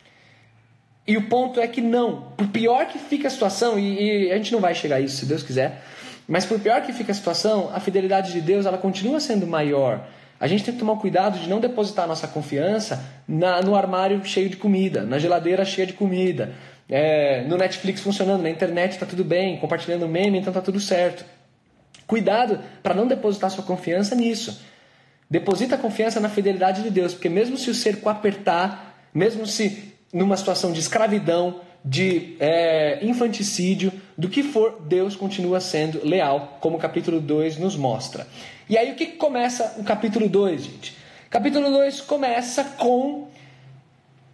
E 1.07 1.17
o 1.17 1.29
ponto 1.29 1.61
é 1.61 1.67
que 1.67 1.81
não. 1.81 2.33
Por 2.37 2.47
pior 2.49 2.87
que 2.87 2.99
fica 2.99 3.27
a 3.27 3.31
situação, 3.31 3.79
e, 3.79 4.29
e 4.29 4.33
a 4.33 4.37
gente 4.37 4.53
não 4.53 4.61
vai 4.61 4.75
chegar 4.75 4.97
a 4.97 5.01
isso 5.01 5.17
se 5.17 5.27
Deus 5.27 5.43
quiser, 5.43 5.83
mas 6.29 6.47
por 6.47 6.61
pior 6.61 6.81
que 6.83 6.93
fica 6.93 7.11
a 7.11 7.15
situação, 7.15 7.71
a 7.75 7.81
fidelidade 7.81 8.33
de 8.33 8.41
Deus 8.41 8.67
ela 8.67 8.79
continua 8.79 9.19
sendo 9.19 9.47
maior. 9.47 10.07
A 10.43 10.49
gente 10.49 10.65
tem 10.65 10.75
que 10.75 10.81
tomar 10.81 10.97
cuidado 10.97 11.39
de 11.39 11.49
não 11.49 11.61
depositar 11.61 12.05
nossa 12.09 12.27
confiança 12.27 13.01
na, 13.29 13.63
no 13.63 13.77
armário 13.77 14.25
cheio 14.25 14.49
de 14.49 14.57
comida, 14.57 15.05
na 15.05 15.17
geladeira 15.17 15.65
cheia 15.65 15.87
de 15.87 15.93
comida, 15.93 16.53
é, 16.89 17.45
no 17.45 17.57
Netflix 17.57 18.01
funcionando, 18.01 18.43
na 18.43 18.51
internet 18.51 18.91
está 18.91 19.07
tudo 19.07 19.23
bem, 19.23 19.57
compartilhando 19.59 20.09
meme, 20.09 20.41
então 20.41 20.51
está 20.51 20.61
tudo 20.61 20.81
certo. 20.81 21.25
Cuidado 22.09 22.59
para 22.83 22.93
não 22.93 23.07
depositar 23.07 23.53
sua 23.53 23.63
confiança 23.63 24.17
nisso. 24.17 24.61
Deposita 25.31 25.77
a 25.77 25.79
confiança 25.79 26.19
na 26.19 26.29
fidelidade 26.29 26.83
de 26.83 26.91
Deus, 26.91 27.13
porque 27.13 27.29
mesmo 27.29 27.57
se 27.57 27.71
o 27.71 27.75
cerco 27.75 28.09
apertar, 28.09 28.97
mesmo 29.15 29.47
se 29.47 29.95
numa 30.13 30.37
situação 30.37 30.73
de 30.73 30.81
escravidão, 30.81 31.61
de 31.85 32.37
é, 32.39 32.99
infanticídio, 33.03 33.93
do 34.17 34.29
que 34.29 34.43
for, 34.43 34.81
Deus 34.87 35.17
continua 35.17 35.61
sendo 35.61 36.07
leal, 36.07 36.59
como 36.61 36.77
o 36.77 36.81
capítulo 36.81 37.21
2 37.21 37.59
nos 37.59 37.77
mostra. 37.77 38.27
E 38.69 38.79
aí 38.79 38.93
o 38.93 38.95
que 38.95 39.07
começa 39.07 39.75
o 39.79 39.85
capítulo 39.85 40.29
2, 40.29 40.65
gente? 40.65 40.97
Capítulo 41.29 41.71
2 41.71 42.03
começa 42.03 42.63
com 42.63 43.29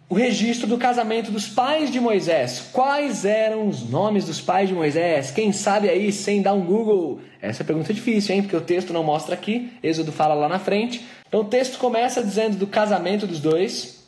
o 0.09 0.15
registro 0.15 0.67
do 0.67 0.77
casamento 0.77 1.31
dos 1.31 1.47
pais 1.47 1.91
de 1.91 1.99
Moisés. 1.99 2.69
Quais 2.73 3.25
eram 3.25 3.67
os 3.67 3.87
nomes 3.87 4.25
dos 4.25 4.41
pais 4.41 4.67
de 4.67 4.73
Moisés? 4.73 5.29
Quem 5.29 5.51
sabe 5.51 5.87
aí 5.87 6.11
sem 6.11 6.41
dar 6.41 6.53
um 6.53 6.61
Google? 6.61 7.21
Essa 7.39 7.61
é 7.61 7.65
pergunta 7.65 7.93
difícil, 7.93 8.35
hein? 8.35 8.41
Porque 8.41 8.55
o 8.55 8.61
texto 8.61 8.91
não 8.91 9.03
mostra 9.03 9.35
aqui, 9.35 9.71
Êxodo 9.83 10.11
fala 10.11 10.33
lá 10.33 10.49
na 10.49 10.57
frente. 10.57 11.05
Então 11.27 11.41
o 11.41 11.45
texto 11.45 11.77
começa 11.77 12.23
dizendo 12.23 12.57
do 12.57 12.65
casamento 12.65 13.27
dos 13.27 13.39
dois. 13.39 14.03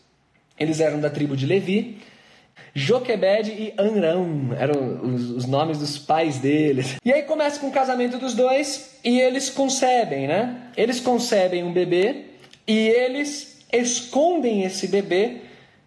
Eles 0.59 0.79
eram 0.79 0.99
da 0.99 1.09
tribo 1.09 1.37
de 1.37 1.45
Levi. 1.45 1.99
Joquebed 2.73 3.49
e 3.49 3.73
Anrão 3.77 4.55
eram 4.57 5.01
os, 5.03 5.29
os, 5.31 5.45
nomes 5.45 5.77
dos 5.77 5.97
pais 5.97 6.39
deles. 6.39 6.95
E 7.03 7.11
aí 7.11 7.23
começa 7.23 7.59
com 7.59 7.67
o 7.67 7.71
casamento 7.71 8.17
dos 8.17 8.33
dois 8.33 8.97
e 9.03 9.19
eles 9.19 9.49
concebem, 9.49 10.27
né? 10.27 10.57
Eles 10.77 10.99
concebem 10.99 11.63
um 11.63 11.73
bebê 11.73 12.25
e 12.67 12.77
eles 12.87 13.59
escondem 13.73 14.63
esse 14.63 14.87
bebê 14.87 15.41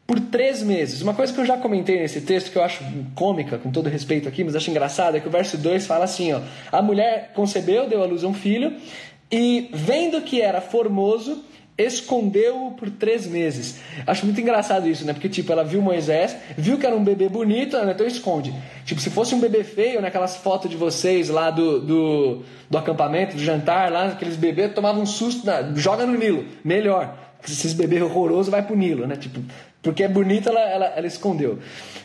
por 0.06 0.20
três 0.20 0.62
meses. 0.62 1.00
Uma 1.00 1.14
coisa 1.14 1.32
que 1.32 1.40
eu 1.40 1.46
já 1.46 1.56
comentei 1.56 1.98
nesse 1.98 2.20
texto 2.20 2.50
que 2.50 2.58
eu 2.58 2.62
acho 2.62 2.84
cômica, 3.14 3.56
com 3.56 3.70
todo 3.70 3.88
respeito 3.88 4.28
aqui, 4.28 4.44
mas 4.44 4.54
acho 4.54 4.70
engraçado, 4.70 5.16
é 5.16 5.20
que 5.20 5.28
o 5.28 5.30
verso 5.30 5.56
2 5.56 5.86
fala 5.86 6.04
assim: 6.04 6.32
ó, 6.32 6.40
a 6.70 6.82
mulher 6.82 7.32
concebeu, 7.34 7.88
deu 7.88 8.02
à 8.02 8.06
luz 8.06 8.24
um 8.24 8.34
filho 8.34 8.74
e 9.32 9.70
vendo 9.72 10.20
que 10.20 10.40
era 10.40 10.60
formoso 10.60 11.42
escondeu-o 11.76 12.72
por 12.72 12.88
três 12.88 13.26
meses. 13.26 13.80
Acho 14.06 14.24
muito 14.24 14.40
engraçado 14.40 14.88
isso, 14.88 15.04
né? 15.04 15.12
Porque, 15.12 15.28
tipo, 15.28 15.50
ela 15.50 15.64
viu 15.64 15.82
Moisés, 15.82 16.36
viu 16.56 16.78
que 16.78 16.86
era 16.86 16.94
um 16.94 17.02
bebê 17.02 17.28
bonito, 17.28 17.76
né? 17.76 17.92
então 17.92 18.06
esconde. 18.06 18.54
Tipo, 18.84 19.00
se 19.00 19.10
fosse 19.10 19.34
um 19.34 19.40
bebê 19.40 19.64
feio, 19.64 20.00
naquelas 20.00 20.36
fotos 20.36 20.70
de 20.70 20.76
vocês 20.76 21.28
lá 21.28 21.50
do, 21.50 21.80
do, 21.80 22.42
do 22.70 22.78
acampamento, 22.78 23.36
do 23.36 23.42
jantar, 23.42 23.90
lá, 23.90 24.06
aqueles 24.06 24.36
bebês 24.36 24.72
tomavam 24.72 25.02
um 25.02 25.06
susto, 25.06 25.46
joga 25.74 26.06
no 26.06 26.16
Nilo, 26.16 26.44
melhor. 26.64 27.18
Esses 27.46 27.74
bebês 27.74 28.00
horrorosos 28.02 28.48
vai 28.48 28.62
pro 28.62 28.76
Nilo, 28.76 29.06
né? 29.06 29.16
Tipo, 29.16 29.40
porque 29.84 30.02
é 30.02 30.08
bonito, 30.08 30.48
ela, 30.48 30.60
ela, 30.60 30.86
ela 30.96 31.06
escondeu. 31.06 31.58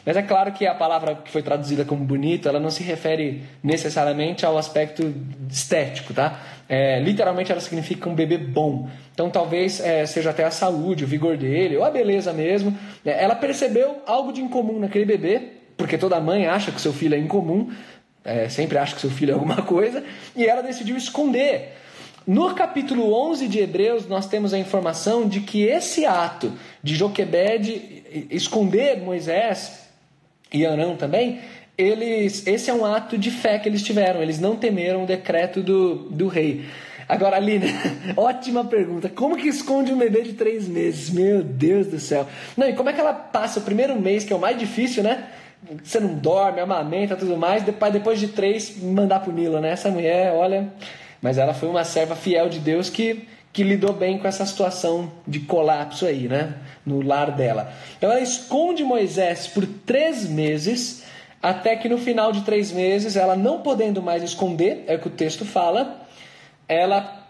Mas 0.06 0.18
é 0.18 0.22
claro 0.22 0.52
que 0.52 0.68
a 0.68 0.76
palavra 0.76 1.16
que 1.16 1.32
foi 1.32 1.42
traduzida 1.42 1.86
como 1.86 2.04
bonito, 2.04 2.50
ela 2.50 2.60
não 2.60 2.70
se 2.70 2.84
refere 2.84 3.42
necessariamente 3.64 4.46
ao 4.46 4.58
aspecto 4.58 5.14
estético, 5.50 6.14
tá? 6.14 6.42
É, 6.68 7.00
literalmente 7.00 7.52
ela 7.52 7.62
significa 7.62 8.10
um 8.10 8.14
bebê 8.14 8.38
bom. 8.38 8.90
Então 9.14 9.30
talvez 9.30 9.80
é, 9.80 10.06
seja 10.06 10.32
até 10.32 10.44
a 10.44 10.52
saúde, 10.52 11.06
o 11.06 11.08
vigor 11.08 11.38
dele, 11.38 11.78
ou 11.78 11.86
a 11.86 11.90
beleza 11.90 12.34
mesmo. 12.34 12.78
É, 13.06 13.24
ela 13.24 13.34
percebeu 13.34 14.04
algo 14.06 14.34
de 14.34 14.42
incomum 14.42 14.78
naquele 14.78 15.06
bebê, 15.06 15.42
porque 15.78 15.98
toda 15.98 16.20
mãe 16.20 16.48
acha 16.48 16.74
que 16.74 16.82
seu 16.82 16.92
filho 16.92 17.16
é 17.16 17.18
incomum, 17.18 17.72
é, 18.26 18.50
sempre 18.50 18.78
acha 18.78 18.94
que 18.94 19.02
seu 19.02 19.10
filho 19.10 19.32
é 19.32 19.34
alguma 19.34 19.62
coisa, 19.64 20.04
e 20.36 20.46
ela 20.46 20.62
decidiu 20.62 20.98
esconder. 20.98 21.78
No 22.30 22.54
capítulo 22.54 23.12
11 23.12 23.48
de 23.48 23.58
Hebreus, 23.58 24.08
nós 24.08 24.28
temos 24.28 24.54
a 24.54 24.60
informação 24.60 25.28
de 25.28 25.40
que 25.40 25.64
esse 25.64 26.06
ato 26.06 26.54
de 26.84 26.94
Joquebed 26.96 28.28
esconder 28.30 29.02
Moisés 29.02 29.88
e 30.54 30.64
Arão 30.64 30.96
também, 30.96 31.40
eles, 31.76 32.46
esse 32.46 32.70
é 32.70 32.74
um 32.74 32.86
ato 32.86 33.18
de 33.18 33.32
fé 33.32 33.58
que 33.58 33.68
eles 33.68 33.82
tiveram, 33.82 34.22
eles 34.22 34.40
não 34.40 34.56
temeram 34.56 35.06
o 35.06 35.08
decreto 35.08 35.64
do, 35.64 36.08
do 36.12 36.28
rei. 36.28 36.66
Agora, 37.08 37.36
Aline, 37.36 37.66
ótima 38.16 38.64
pergunta. 38.64 39.10
Como 39.10 39.36
que 39.36 39.48
esconde 39.48 39.92
um 39.92 39.98
bebê 39.98 40.22
de 40.22 40.34
três 40.34 40.68
meses? 40.68 41.10
Meu 41.10 41.42
Deus 41.42 41.88
do 41.88 42.00
céu. 42.00 42.28
Não, 42.56 42.70
e 42.70 42.74
como 42.74 42.92
é 42.92 42.94
que 42.94 43.02
ela 43.02 43.12
passa 43.12 43.60
o 43.60 43.64
primeiro 43.64 44.00
mês, 44.00 44.24
que 44.24 44.32
é 44.32 44.36
o 44.36 44.40
mais 44.40 44.56
difícil, 44.56 45.02
né? 45.02 45.30
Você 45.84 46.00
não 46.00 46.14
dorme, 46.14 46.60
amamenta, 46.62 47.16
tudo 47.16 47.36
mais. 47.36 47.64
Depois, 47.64 47.92
depois 47.92 48.20
de 48.20 48.28
três, 48.28 48.80
mandar 48.80 49.22
pro 49.22 49.34
Nilo, 49.34 49.60
né? 49.60 49.72
Essa 49.72 49.90
mulher, 49.90 50.32
olha, 50.32 50.72
mas 51.22 51.38
ela 51.38 51.54
foi 51.54 51.70
uma 51.70 51.84
serva 51.84 52.16
fiel 52.16 52.50
de 52.50 52.60
Deus 52.60 52.90
que, 52.90 53.28
que 53.52 53.64
lidou 53.64 53.94
bem 53.94 54.18
com 54.18 54.28
essa 54.28 54.46
situação 54.46 55.12
de 55.28 55.42
colapso 55.42 56.06
aí, 56.06 56.28
né? 56.28 56.56
No 56.86 57.02
lar 57.02 57.32
dela. 57.32 57.74
Então 57.98 58.12
ela 58.12 58.22
esconde 58.22 58.84
Moisés 58.84 59.48
por 59.48 59.66
três 59.66 60.28
meses, 60.30 61.04
até 61.42 61.76
que 61.76 61.90
no 61.90 61.98
final 61.98 62.32
de 62.32 62.42
três 62.42 62.72
meses, 62.72 63.16
ela 63.16 63.36
não 63.36 63.62
podendo 63.62 64.02
mais 64.02 64.24
esconder, 64.24 64.84
é 64.88 64.96
o 64.96 65.00
que 65.00 65.08
o 65.08 65.12
texto 65.12 65.46
fala, 65.46 66.06
ela 66.68 67.28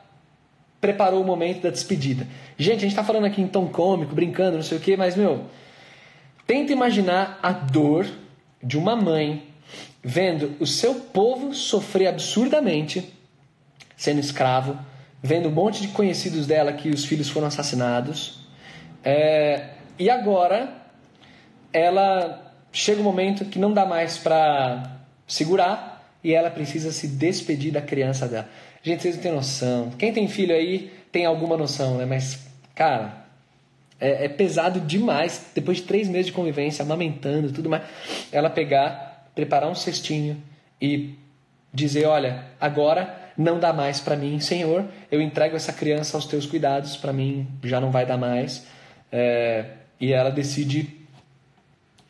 preparou 0.79 1.21
o 1.21 1.25
momento 1.25 1.61
da 1.61 1.69
despedida. 1.69 2.27
Gente, 2.57 2.77
a 2.77 2.81
gente 2.81 2.91
está 2.91 3.03
falando 3.03 3.25
aqui 3.25 3.41
em 3.41 3.47
tom 3.47 3.67
cômico, 3.67 4.15
brincando, 4.15 4.57
não 4.57 4.63
sei 4.63 4.77
o 4.77 4.81
quê, 4.81 4.95
mas, 4.95 5.15
meu, 5.15 5.45
tenta 6.47 6.71
imaginar 6.71 7.39
a 7.41 7.51
dor 7.51 8.05
de 8.63 8.77
uma 8.77 8.95
mãe 8.95 9.43
vendo 10.03 10.55
o 10.59 10.65
seu 10.65 10.95
povo 10.95 11.53
sofrer 11.53 12.07
absurdamente 12.07 13.18
sendo 13.99 14.21
escravo, 14.21 14.79
vendo 15.21 15.49
um 15.49 15.51
monte 15.51 15.81
de 15.81 15.89
conhecidos 15.89 16.47
dela 16.47 16.71
que 16.71 16.87
os 16.87 17.03
filhos 17.03 17.29
foram 17.29 17.47
assassinados. 17.47 18.39
É, 19.03 19.71
e 19.99 20.09
agora 20.09 20.73
ela 21.73 22.53
chega 22.71 23.01
um 23.01 23.03
momento 23.03 23.43
que 23.43 23.59
não 23.59 23.73
dá 23.73 23.85
mais 23.85 24.17
para 24.17 25.01
segurar 25.27 26.15
e 26.23 26.33
ela 26.33 26.49
precisa 26.49 26.93
se 26.93 27.09
despedir 27.09 27.73
da 27.73 27.81
criança 27.81 28.25
dela. 28.25 28.47
Gente, 28.81 29.01
vocês 29.01 29.17
não 29.17 29.21
têm 29.21 29.33
noção. 29.33 29.89
Quem 29.99 30.13
tem 30.13 30.29
filho 30.29 30.55
aí 30.55 30.93
tem 31.11 31.25
alguma 31.25 31.57
noção, 31.57 31.97
né? 31.97 32.05
Mas, 32.05 32.47
cara, 32.73 33.25
é, 33.99 34.25
é 34.25 34.29
pesado 34.29 34.79
demais. 34.79 35.51
Depois 35.53 35.79
de 35.79 35.83
três 35.83 36.07
meses 36.07 36.27
de 36.27 36.31
convivência, 36.31 36.83
amamentando 36.83 37.51
tudo 37.51 37.69
mais, 37.69 37.83
ela 38.31 38.49
pegar, 38.49 39.29
preparar 39.35 39.69
um 39.69 39.75
cestinho 39.75 40.41
e 40.81 41.15
dizer: 41.73 42.05
Olha, 42.05 42.45
agora 42.61 43.18
não 43.39 43.57
dá 43.57 43.71
mais 43.71 44.01
para 44.01 44.17
mim, 44.17 44.37
Senhor, 44.41 44.83
eu 45.09 45.21
entrego 45.21 45.55
essa 45.55 45.71
criança 45.71 46.17
aos 46.17 46.25
teus 46.25 46.45
cuidados, 46.45 46.97
para 46.97 47.13
mim 47.13 47.47
já 47.63 47.79
não 47.79 47.89
vai 47.89 48.05
dar 48.05 48.17
mais. 48.17 48.67
É, 49.09 49.63
e 49.97 50.11
ela 50.11 50.29
decide 50.29 50.99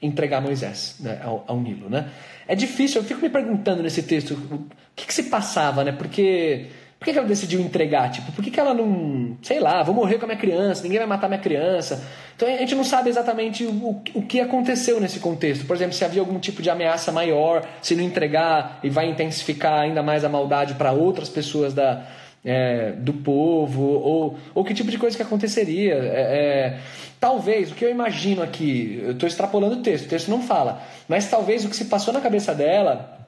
entregar 0.01 0.41
Moisés 0.41 0.95
né, 0.99 1.21
ao, 1.23 1.45
ao, 1.47 1.59
Nilo. 1.61 1.87
Né? 1.87 2.09
É 2.47 2.55
difícil, 2.55 2.99
eu 2.99 3.05
fico 3.05 3.21
me 3.21 3.29
perguntando 3.29 3.83
nesse 3.83 4.01
texto 4.01 4.31
o 4.33 4.67
que, 4.95 5.05
que 5.05 5.13
se 5.13 5.23
passava, 5.23 5.83
né? 5.83 5.91
Porque 5.91 6.65
por 6.99 7.05
que, 7.05 7.17
ela 7.17 7.25
decidiu 7.25 7.61
entregar? 7.61 8.11
Tipo, 8.11 8.29
por 8.33 8.43
que, 8.43 8.51
que 8.51 8.59
ela 8.59 8.73
não. 8.73 9.37
Sei 9.41 9.57
lá, 9.57 9.81
vou 9.83 9.95
morrer 9.95 10.17
com 10.17 10.25
a 10.25 10.27
minha 10.27 10.37
criança, 10.37 10.83
ninguém 10.83 10.99
vai 10.99 11.07
matar 11.07 11.29
minha 11.29 11.39
criança. 11.39 12.05
Então 12.35 12.45
a 12.45 12.57
gente 12.57 12.75
não 12.75 12.83
sabe 12.83 13.09
exatamente 13.09 13.63
o, 13.63 14.01
o 14.13 14.21
que 14.21 14.41
aconteceu 14.41 14.99
nesse 14.99 15.17
contexto. 15.19 15.65
Por 15.65 15.77
exemplo, 15.77 15.93
se 15.93 16.03
havia 16.03 16.21
algum 16.21 16.37
tipo 16.39 16.61
de 16.61 16.69
ameaça 16.69 17.09
maior, 17.09 17.65
se 17.81 17.95
não 17.95 18.03
entregar 18.03 18.79
e 18.83 18.89
vai 18.89 19.09
intensificar 19.09 19.79
ainda 19.79 20.03
mais 20.03 20.25
a 20.25 20.29
maldade 20.29 20.73
para 20.73 20.91
outras 20.91 21.29
pessoas 21.29 21.73
da, 21.73 22.05
é, 22.43 22.91
do 22.91 23.13
povo, 23.13 23.81
ou, 23.81 24.37
ou 24.53 24.63
que 24.65 24.73
tipo 24.73 24.91
de 24.91 24.97
coisa 24.97 25.15
que 25.15 25.23
aconteceria. 25.23 25.93
É, 25.95 25.97
é, 25.97 26.79
talvez, 27.17 27.71
o 27.71 27.75
que 27.75 27.85
eu 27.85 27.89
imagino 27.89 28.43
aqui, 28.43 29.01
eu 29.05 29.11
estou 29.13 29.27
extrapolando 29.27 29.75
o 29.75 29.81
texto, 29.81 30.05
o 30.05 30.09
texto 30.09 30.29
não 30.29 30.41
fala, 30.41 30.81
mas 31.07 31.29
talvez 31.29 31.63
o 31.63 31.69
que 31.69 31.77
se 31.77 31.85
passou 31.85 32.13
na 32.13 32.19
cabeça 32.19 32.53
dela 32.53 33.18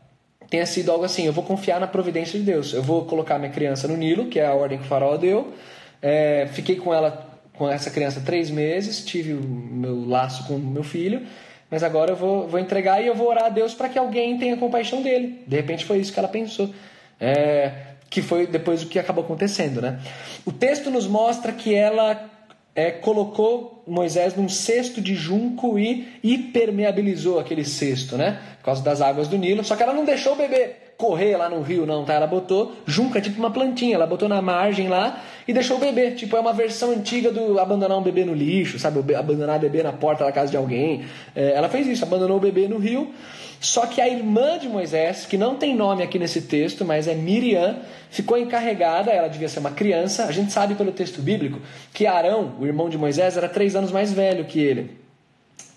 tenha 0.51 0.65
sido 0.65 0.91
algo 0.91 1.05
assim: 1.05 1.25
eu 1.25 1.34
vou 1.34 1.43
confiar 1.43 1.79
na 1.79 1.88
providência 1.88 2.38
de 2.38 2.46
Deus. 2.46 2.74
Eu 2.74 2.84
vou 2.84 3.05
colocar 3.05 3.39
minha 3.39 3.51
criança 3.51 3.88
no 3.88 3.98
Nilo, 3.98 4.27
que 4.27 4.39
é 4.39 4.46
a 4.46 4.53
ordem 4.53 4.77
que 4.77 4.84
o 4.84 4.88
faraó 4.88 5.17
deu. 5.17 5.53
É, 6.01 6.48
fiquei 6.51 6.75
com 6.75 6.93
ela, 6.93 7.25
com 7.53 7.67
essa 7.67 7.89
criança 7.89 8.22
três 8.24 8.51
meses, 8.51 9.03
tive 9.03 9.34
o 9.34 9.41
meu 9.41 10.05
laço 10.08 10.46
com 10.46 10.55
o 10.55 10.60
meu 10.60 10.84
filho. 10.84 11.25
Mas 11.70 11.84
agora 11.84 12.12
eu 12.12 12.17
vou, 12.17 12.50
vou 12.50 12.60
entregar 12.60 13.01
e 13.01 13.08
eu 13.08 13.15
vou 13.15 13.29
orar 13.29 13.46
a 13.46 13.50
Deus 13.50 13.74
para 13.74 13.88
que 13.88 13.98
alguém 13.98 14.38
tenha 14.38 14.58
compaixão 14.58 15.01
dele. 15.01 15.41
De 15.48 15.55
repente 15.55 15.86
foi 15.86 16.00
isso 16.00 16.12
que 16.12 16.20
ela 16.20 16.27
pensou. 16.27 16.70
É, 17.17 17.72
que 18.10 18.22
foi 18.22 18.46
depois 18.46 18.84
o 18.84 18.88
que 18.88 19.00
acabou 19.00 19.24
acontecendo, 19.24 19.81
né? 19.81 20.01
O 20.46 20.51
texto 20.51 20.91
nos 20.91 21.08
mostra 21.08 21.53
que 21.53 21.74
ela 21.74 22.29
é, 22.75 22.91
colocou 22.91 23.83
Moisés 23.85 24.35
num 24.35 24.47
cesto 24.47 25.01
de 25.01 25.15
junco 25.15 25.77
e 25.77 26.07
hipermeabilizou 26.23 27.39
aquele 27.39 27.65
cesto, 27.65 28.17
né? 28.17 28.39
Por 28.59 28.65
causa 28.65 28.83
das 28.83 29.01
águas 29.01 29.27
do 29.27 29.37
Nilo. 29.37 29.63
Só 29.63 29.75
que 29.75 29.83
ela 29.83 29.93
não 29.93 30.05
deixou 30.05 30.35
bebê 30.35 30.80
correr 31.01 31.36
lá 31.36 31.50
no 31.50 31.62
rio, 31.62 31.84
não, 31.84 32.05
tá? 32.05 32.13
Ela 32.13 32.27
botou 32.27 32.74
junco, 32.86 33.17
é 33.17 33.22
tipo 33.22 33.39
uma 33.39 33.50
plantinha, 33.50 33.96
ela 33.96 34.05
botou 34.05 34.29
na 34.29 34.39
margem 34.39 34.88
lá 34.88 35.20
e 35.48 35.51
deixou 35.51 35.77
o 35.77 35.79
bebê. 35.79 36.12
Tipo, 36.12 36.38
é 36.38 36.39
uma 36.39 36.53
versão 36.53 36.91
antiga 36.91 37.31
do 37.31 37.60
abandonar 37.60 37.98
um 37.98 38.03
bebê 38.03 38.24
no 38.24 38.36
lixo, 38.36 38.77
sabe? 38.77 39.00
Abandonar 39.15 39.58
o 39.58 39.60
bebê 39.60 39.81
na 39.81 39.91
porta 39.91 40.24
da 40.24 40.31
casa 40.31 40.51
de 40.51 40.58
alguém. 40.58 41.03
É, 41.36 41.53
ela 41.53 41.67
fez 41.70 41.88
isso, 41.88 42.03
abandonou 42.03 42.38
o 42.38 42.39
bebê 42.39 42.67
no 42.67 42.77
rio. 42.77 43.12
Só 43.60 43.88
que 43.88 44.00
a 44.00 44.08
irmã 44.08 44.60
de 44.60 44.70
Moisés, 44.70 45.25
que 45.25 45.38
não 45.38 45.55
tem 45.55 45.75
nome 45.75 46.03
aqui 46.03 46.20
nesse 46.20 46.43
texto, 46.43 46.86
mas 46.86 47.08
é 47.08 47.15
Miriam, 47.15 47.79
ficou 48.12 48.38
encarregada, 48.38 49.10
ela 49.10 49.27
devia 49.27 49.50
ser 49.50 49.60
uma 49.60 49.72
criança. 49.72 50.25
A 50.25 50.31
gente 50.31 50.51
sabe 50.51 50.75
pelo 50.75 50.91
texto 50.91 51.20
bíblico 51.20 51.60
que 51.91 52.05
Arão, 52.05 52.53
o 52.60 52.65
irmão 52.67 52.89
de 52.89 52.98
Moisés, 52.98 53.38
era 53.38 53.50
três 53.50 53.75
anos 53.75 53.91
mais 53.91 54.13
velho 54.13 54.46
que 54.46 54.60
ele. 54.60 54.91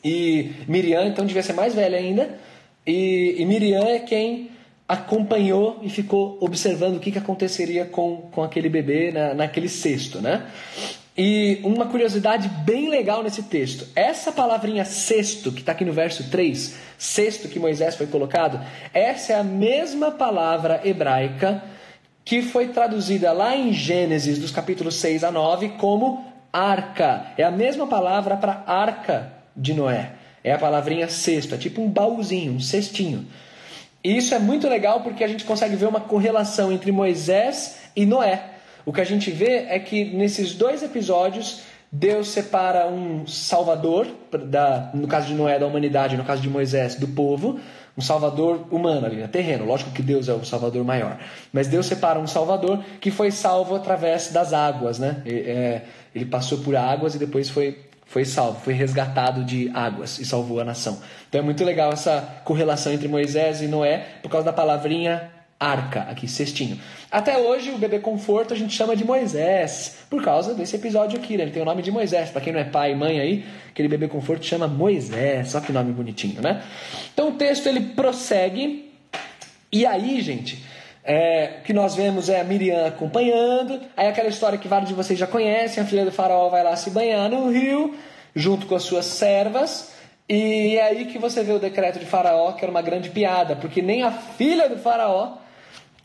E 0.05 0.53
Miriam, 0.69 1.07
então, 1.07 1.25
devia 1.25 1.43
ser 1.43 1.55
mais 1.55 1.75
velha 1.75 1.97
ainda. 1.97 2.29
E, 2.87 3.37
e 3.39 3.47
Miriam 3.47 3.85
é 3.85 3.99
quem 3.99 4.51
acompanhou 4.89 5.81
e 5.83 5.89
ficou 5.89 6.39
observando 6.41 6.97
o 6.97 7.01
que, 7.01 7.11
que 7.11 7.19
aconteceria 7.19 7.85
com, 7.85 8.29
com 8.31 8.43
aquele 8.43 8.69
bebê 8.69 9.11
na, 9.11 9.35
naquele 9.35 9.69
cesto, 9.69 10.21
né? 10.21 10.47
E 11.17 11.61
uma 11.63 11.87
curiosidade 11.87 12.49
bem 12.65 12.89
legal 12.89 13.23
nesse 13.23 13.45
texto: 13.45 13.87
essa 13.95 14.33
palavrinha 14.33 14.85
cesto, 14.85 15.53
que 15.53 15.61
está 15.61 15.73
aqui 15.73 15.85
no 15.85 15.93
verso 15.93 16.29
3, 16.29 16.77
cesto 16.99 17.49
que 17.49 17.59
Moisés 17.59 17.95
foi 17.95 18.07
colocado, 18.07 18.61
essa 18.93 19.33
é 19.33 19.37
a 19.37 19.45
mesma 19.45 20.11
palavra 20.11 20.81
hebraica 20.85 21.63
que 22.25 22.43
foi 22.43 22.69
traduzida 22.69 23.33
lá 23.33 23.55
em 23.55 23.73
Gênesis, 23.73 24.39
dos 24.39 24.51
capítulos 24.51 24.95
6 24.97 25.25
a 25.25 25.31
9, 25.31 25.71
como 25.79 26.25
arca. 26.53 27.27
É 27.37 27.45
a 27.45 27.51
mesma 27.51 27.87
palavra 27.87 28.37
para 28.37 28.65
arca 28.67 29.33
de 29.55 29.75
Noé. 29.75 30.13
É 30.43 30.53
a 30.53 30.59
palavrinha 30.59 31.09
cesto, 31.09 31.55
é 31.55 31.59
tipo 31.59 31.83
um 31.83 31.89
baúzinho, 31.89 32.55
um 32.55 32.61
cestinho. 32.61 33.27
E 34.05 34.17
isso 34.17 34.35
é 34.35 34.39
muito 34.39 34.69
legal 34.69 35.01
porque 35.01 35.25
a 35.25 35.29
gente 35.29 35.45
consegue 35.45 35.75
ver 35.77 35.87
uma 35.87 36.01
correlação 36.01 36.71
entre 36.71 36.93
Moisés 36.93 37.79
e 37.97 38.05
Noé. 38.05 38.51
O 38.85 38.93
que 38.93 39.01
a 39.01 39.05
gente 39.05 39.31
vê 39.31 39.67
é 39.69 39.79
que 39.79 40.05
nesses 40.05 40.55
dois 40.55 40.83
episódios 40.83 41.63
Deus 41.91 42.29
separa 42.29 42.89
um 42.89 43.25
salvador, 43.27 44.07
da, 44.47 44.91
no 44.93 45.07
caso 45.07 45.29
de 45.29 45.35
Noé, 45.35 45.59
da 45.59 45.67
humanidade, 45.67 46.17
no 46.17 46.25
caso 46.25 46.43
de 46.43 46.51
Moisés, 46.51 46.97
do 46.97 47.07
povo, 47.07 47.61
um 47.97 48.03
salvador 48.03 48.67
humano 48.71 49.07
ali, 49.07 49.17
né? 49.17 49.29
terreno. 49.29 49.65
Lógico 49.65 49.93
que 49.93 50.03
Deus 50.03 50.29
é 50.29 50.35
o 50.35 50.45
salvador 50.45 50.85
maior. 50.85 51.17
Mas 51.53 51.69
Deus 51.69 51.87
separa 51.87 52.19
um 52.19 52.27
salvador 52.27 52.85
que 53.01 53.11
foi 53.11 53.31
salvo 53.31 53.77
através 53.77 54.33
das 54.33 54.53
águas. 54.53 54.99
Né? 54.99 55.23
É, 55.25 55.83
ele 56.13 56.27
passou 56.27 56.59
por 56.59 56.75
águas 56.75 57.15
e 57.15 57.19
depois 57.19 57.49
foi, 57.49 57.79
foi 58.07 58.25
salvo, 58.25 58.61
foi 58.61 58.75
resgatado 58.75 59.45
de 59.45 59.71
águas 59.75 60.19
e 60.19 60.25
salvou 60.25 60.61
a 60.61 60.65
nação. 60.65 61.01
Então 61.29 61.41
é 61.41 61.45
muito 61.45 61.65
legal 61.65 61.93
essa 61.93 62.41
correlação 62.45 62.93
entre 62.93 63.09
Moisés 63.09 63.61
e 63.63 63.67
Noé 63.67 64.07
por 64.23 64.31
causa 64.31 64.45
da 64.45 64.53
palavrinha 64.53 65.31
arca, 65.59 66.03
aqui, 66.03 66.29
cestinho. 66.29 66.79
Até 67.11 67.39
hoje, 67.39 67.71
o 67.71 67.79
bebê 67.79 67.99
conforto 67.99 68.53
a 68.53 68.57
gente 68.57 68.75
chama 68.75 68.95
de 68.95 69.05
Moisés, 69.05 69.99
por 70.11 70.23
causa 70.23 70.53
desse 70.53 70.77
episódio 70.77 71.19
aqui, 71.19 71.37
né? 71.37 71.45
Ele 71.45 71.53
tem 71.53 71.63
o 71.63 71.65
nome 71.65 71.81
de 71.81 71.91
Moisés. 71.91 72.31
Para 72.31 72.41
quem 72.41 72.53
não 72.53 72.61
é 72.61 72.65
pai 72.65 72.93
e 72.93 72.95
mãe 72.95 73.21
aí, 73.21 73.45
aquele 73.71 73.89
bebê 73.89 74.09
conforto 74.09 74.45
chama 74.45 74.67
Moisés. 74.69 75.51
Só 75.51 75.61
que 75.61 75.73
nome 75.73 75.93
bonitinho, 75.93 76.43
né? 76.43 76.63
Então 77.13 77.31
o 77.31 77.33
texto 77.33 77.67
ele 77.67 77.81
prossegue. 77.81 78.93
E 79.73 79.87
aí, 79.87 80.21
gente, 80.21 80.63
é, 81.05 81.59
o 81.61 81.63
que 81.65 81.73
nós 81.73 81.95
vemos 81.95 82.29
é 82.29 82.41
a 82.41 82.45
Miriam 82.45 82.87
acompanhando. 82.87 83.81
Aí 83.97 84.09
aquela 84.09 84.29
história 84.29 84.59
que 84.59 84.67
vários 84.67 84.89
de 84.89 84.95
vocês 84.95 85.19
já 85.19 85.27
conhecem: 85.27 85.83
a 85.83 85.87
filha 85.87 86.05
do 86.05 86.13
faraó 86.13 86.49
vai 86.49 86.65
lá 86.65 86.75
se 86.77 86.91
banhar 86.91 87.29
no 87.29 87.51
rio, 87.51 87.95
junto 88.35 88.67
com 88.67 88.75
as 88.75 88.83
suas 88.83 89.05
servas. 89.05 89.93
E 90.29 90.77
é 90.77 90.83
aí 90.83 91.05
que 91.05 91.19
você 91.19 91.43
vê 91.43 91.53
o 91.53 91.59
decreto 91.59 91.99
de 91.99 92.07
Faraó, 92.07 92.53
que 92.53 92.65
era 92.65 92.71
uma 92.71 92.81
grande 92.81 93.11
piada, 93.11 93.55
porque 93.55 93.83
nem 93.83 94.03
a 94.03 94.11
filha 94.11 94.71
do 94.71 94.79
Faraó 94.79 95.35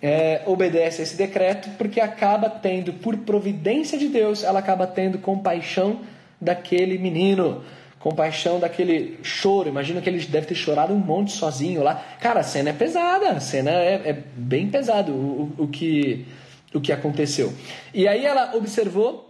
é, 0.01 0.41
obedece 0.45 1.01
a 1.01 1.03
esse 1.03 1.15
decreto 1.15 1.69
porque 1.77 2.01
acaba 2.01 2.49
tendo, 2.49 2.91
por 2.93 3.15
providência 3.19 3.97
de 3.97 4.09
Deus, 4.09 4.43
ela 4.43 4.59
acaba 4.59 4.85
tendo 4.85 5.19
compaixão 5.19 6.01
daquele 6.39 6.97
menino, 6.97 7.63
compaixão 7.99 8.59
daquele 8.59 9.19
choro. 9.21 9.69
Imagina 9.69 10.01
que 10.01 10.09
ele 10.09 10.25
deve 10.25 10.47
ter 10.47 10.55
chorado 10.55 10.93
um 10.93 10.97
monte 10.97 11.33
sozinho 11.33 11.83
lá. 11.83 12.03
Cara, 12.19 12.39
a 12.39 12.43
cena 12.43 12.69
é 12.69 12.73
pesada, 12.73 13.31
a 13.31 13.39
cena 13.39 13.71
é, 13.71 14.09
é 14.09 14.23
bem 14.35 14.69
pesado 14.69 15.11
o, 15.11 15.53
o, 15.57 15.63
o, 15.63 15.67
que, 15.67 16.25
o 16.73 16.79
que 16.79 16.91
aconteceu. 16.91 17.53
E 17.93 18.07
aí 18.07 18.25
ela 18.25 18.55
observou 18.55 19.25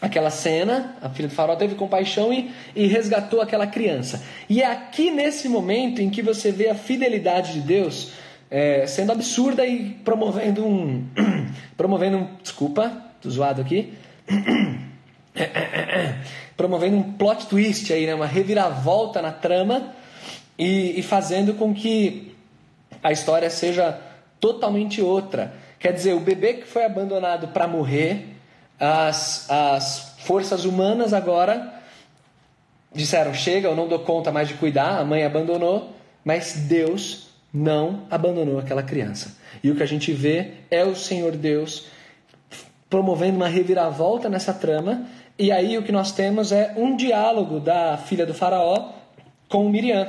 aquela 0.00 0.30
cena, 0.30 0.96
a 1.00 1.08
filha 1.10 1.28
do 1.28 1.34
farol 1.34 1.56
teve 1.56 1.76
compaixão 1.76 2.32
e, 2.32 2.50
e 2.74 2.86
resgatou 2.86 3.40
aquela 3.40 3.66
criança. 3.66 4.22
E 4.48 4.62
é 4.62 4.66
aqui 4.66 5.10
nesse 5.10 5.48
momento 5.48 6.00
em 6.00 6.10
que 6.10 6.22
você 6.22 6.50
vê 6.50 6.68
a 6.68 6.74
fidelidade 6.74 7.52
de 7.52 7.60
Deus 7.60 8.12
é, 8.50 8.86
sendo 8.86 9.12
absurda 9.12 9.64
e 9.64 9.90
promovendo 10.04 10.66
um. 10.66 11.06
promovendo 11.76 12.16
um. 12.18 12.28
Desculpa, 12.42 12.90
tô 13.20 13.30
zoado 13.30 13.60
aqui. 13.60 13.94
promovendo 16.56 16.96
um 16.96 17.12
plot 17.12 17.46
twist 17.46 17.92
aí, 17.92 18.06
né? 18.06 18.14
uma 18.14 18.26
reviravolta 18.26 19.22
na 19.22 19.32
trama 19.32 19.92
e, 20.58 20.98
e 20.98 21.02
fazendo 21.02 21.54
com 21.54 21.74
que 21.74 22.34
a 23.02 23.10
história 23.10 23.50
seja 23.50 23.98
totalmente 24.38 25.00
outra. 25.00 25.54
Quer 25.78 25.92
dizer, 25.92 26.14
o 26.14 26.20
bebê 26.20 26.54
que 26.54 26.66
foi 26.66 26.84
abandonado 26.84 27.48
para 27.48 27.66
morrer, 27.66 28.36
as, 28.78 29.48
as 29.50 30.14
forças 30.18 30.64
humanas 30.64 31.12
agora 31.12 31.72
disseram: 32.94 33.34
chega, 33.34 33.68
eu 33.68 33.76
não 33.76 33.88
dou 33.88 34.00
conta 34.00 34.30
mais 34.30 34.48
de 34.48 34.54
cuidar, 34.54 34.98
a 34.98 35.04
mãe 35.04 35.24
abandonou, 35.24 35.92
mas 36.24 36.54
Deus 36.68 37.28
não 37.52 38.04
abandonou 38.10 38.58
aquela 38.58 38.82
criança. 38.82 39.36
E 39.62 39.70
o 39.70 39.76
que 39.76 39.82
a 39.82 39.86
gente 39.86 40.12
vê 40.12 40.52
é 40.70 40.84
o 40.84 40.96
Senhor 40.96 41.32
Deus 41.36 41.86
promovendo 42.88 43.36
uma 43.36 43.48
reviravolta 43.48 44.28
nessa 44.28 44.52
trama. 44.52 45.06
E 45.38 45.50
aí 45.50 45.78
o 45.78 45.82
que 45.82 45.92
nós 45.92 46.12
temos 46.12 46.52
é 46.52 46.74
um 46.76 46.96
diálogo 46.96 47.58
da 47.58 47.96
filha 47.96 48.26
do 48.26 48.34
faraó 48.34 48.90
com 49.48 49.68
Miriam. 49.68 50.06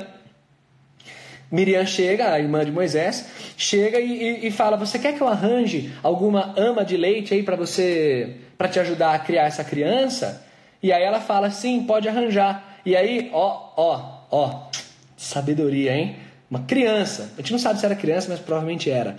Miriam 1.50 1.86
chega, 1.86 2.32
a 2.32 2.38
irmã 2.38 2.64
de 2.64 2.72
Moisés, 2.72 3.26
chega 3.56 4.00
e, 4.00 4.44
e, 4.44 4.46
e 4.48 4.50
fala: 4.50 4.76
Você 4.76 4.98
quer 4.98 5.14
que 5.14 5.20
eu 5.20 5.28
arranje 5.28 5.92
alguma 6.02 6.54
ama 6.56 6.84
de 6.84 6.96
leite 6.96 7.32
aí 7.34 7.42
para 7.42 7.56
você, 7.56 8.36
para 8.58 8.68
te 8.68 8.80
ajudar 8.80 9.14
a 9.14 9.18
criar 9.18 9.44
essa 9.44 9.64
criança? 9.64 10.44
E 10.82 10.92
aí 10.92 11.02
ela 11.02 11.20
fala: 11.20 11.50
Sim, 11.50 11.84
pode 11.84 12.08
arranjar. 12.08 12.80
E 12.84 12.94
aí, 12.96 13.30
ó, 13.32 13.70
ó, 13.76 14.18
ó, 14.30 14.68
sabedoria, 15.16 15.96
hein? 15.96 16.16
Uma 16.50 16.60
criança, 16.60 17.32
a 17.34 17.40
gente 17.40 17.52
não 17.52 17.58
sabe 17.58 17.80
se 17.80 17.86
era 17.86 17.94
criança, 17.94 18.28
mas 18.28 18.38
provavelmente 18.38 18.90
era, 18.90 19.16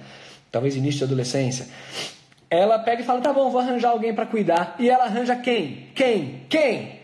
talvez 0.52 0.76
início 0.76 1.00
de 1.00 1.04
adolescência. 1.06 1.68
Ela 2.50 2.80
pega 2.80 3.02
e 3.02 3.06
fala: 3.06 3.22
tá 3.22 3.34
bom, 3.34 3.50
vou 3.50 3.62
arranjar 3.62 3.90
alguém 3.90 4.14
para 4.14 4.26
cuidar. 4.26 4.76
E 4.80 4.90
ela 4.90 5.06
arranja 5.06 5.36
quem? 5.36 5.90
Quem? 5.96 6.46
Quem? 6.50 7.00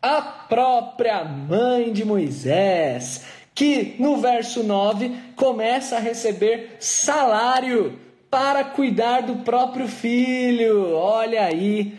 A 0.00 0.22
própria 0.22 1.24
mãe 1.24 1.92
de 1.92 2.04
Moisés, 2.04 3.24
que 3.54 3.96
no 3.98 4.18
verso 4.18 4.62
9 4.62 5.12
começa 5.34 5.96
a 5.96 6.00
receber 6.00 6.76
salário 6.78 7.98
para 8.30 8.64
cuidar 8.64 9.22
do 9.22 9.36
próprio 9.36 9.88
filho. 9.88 10.94
Olha 10.94 11.44
aí 11.44 11.98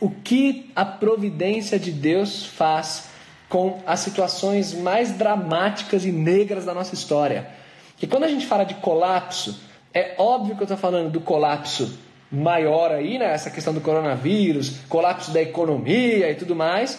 o 0.00 0.10
que 0.10 0.70
a 0.74 0.84
providência 0.84 1.78
de 1.78 1.90
Deus 1.90 2.46
faz 2.46 3.08
com 3.48 3.80
as 3.86 4.00
situações 4.00 4.74
mais 4.74 5.12
dramáticas 5.12 6.04
e 6.04 6.12
negras 6.12 6.64
da 6.64 6.74
nossa 6.74 6.94
história. 6.94 7.48
Que 7.96 8.06
quando 8.06 8.24
a 8.24 8.28
gente 8.28 8.46
fala 8.46 8.64
de 8.64 8.74
colapso, 8.74 9.60
é 9.92 10.14
óbvio 10.18 10.56
que 10.56 10.62
eu 10.62 10.66
estou 10.66 10.76
falando 10.76 11.10
do 11.10 11.20
colapso 11.20 11.98
maior 12.30 12.90
aí, 12.90 13.18
né? 13.18 13.26
Essa 13.26 13.50
questão 13.50 13.72
do 13.72 13.80
coronavírus, 13.80 14.80
colapso 14.88 15.30
da 15.30 15.40
economia 15.40 16.30
e 16.30 16.34
tudo 16.34 16.54
mais. 16.54 16.98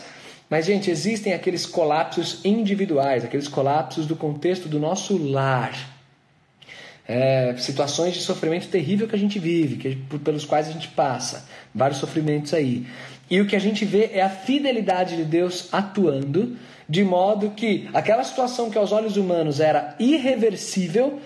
Mas, 0.49 0.65
gente, 0.65 0.89
existem 0.89 1.33
aqueles 1.33 1.65
colapsos 1.65 2.39
individuais, 2.45 3.25
aqueles 3.25 3.47
colapsos 3.47 4.05
do 4.05 4.15
contexto 4.15 4.69
do 4.69 4.79
nosso 4.79 5.17
lar. 5.17 5.73
É, 7.05 7.55
situações 7.57 8.13
de 8.13 8.21
sofrimento 8.21 8.67
terrível 8.67 9.07
que 9.07 9.15
a 9.15 9.19
gente 9.19 9.39
vive, 9.39 9.77
que, 9.77 9.95
pelos 10.19 10.45
quais 10.45 10.67
a 10.67 10.71
gente 10.71 10.87
passa. 10.89 11.45
Vários 11.73 11.99
sofrimentos 11.99 12.53
aí. 12.53 12.85
E 13.29 13.41
o 13.41 13.45
que 13.45 13.55
a 13.55 13.59
gente 13.59 13.83
vê 13.83 14.11
é 14.13 14.21
a 14.21 14.29
fidelidade 14.29 15.17
de 15.17 15.25
Deus 15.25 15.67
atuando, 15.71 16.55
de 16.87 17.03
modo 17.03 17.51
que 17.51 17.89
aquela 17.93 18.23
situação 18.23 18.69
que 18.69 18.77
aos 18.77 18.93
olhos 18.93 19.17
humanos 19.17 19.59
era 19.59 19.95
irreversível, 19.99 21.19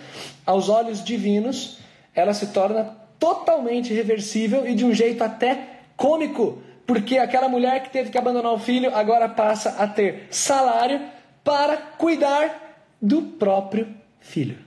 aos 0.45 0.67
olhos 0.67 1.03
divinos, 1.03 1.77
ela 2.15 2.33
se 2.33 2.47
torna 2.47 3.00
totalmente 3.21 3.93
reversível 3.93 4.67
e 4.67 4.73
de 4.73 4.83
um 4.83 4.91
jeito 4.91 5.23
até 5.23 5.81
cômico, 5.95 6.59
porque 6.87 7.19
aquela 7.19 7.47
mulher 7.47 7.83
que 7.83 7.91
teve 7.91 8.09
que 8.09 8.17
abandonar 8.17 8.51
o 8.51 8.57
filho 8.57 8.93
agora 8.95 9.29
passa 9.29 9.75
a 9.77 9.85
ter 9.85 10.27
salário 10.31 10.99
para 11.43 11.77
cuidar 11.77 12.89
do 12.99 13.21
próprio 13.21 13.87
filho. 14.19 14.57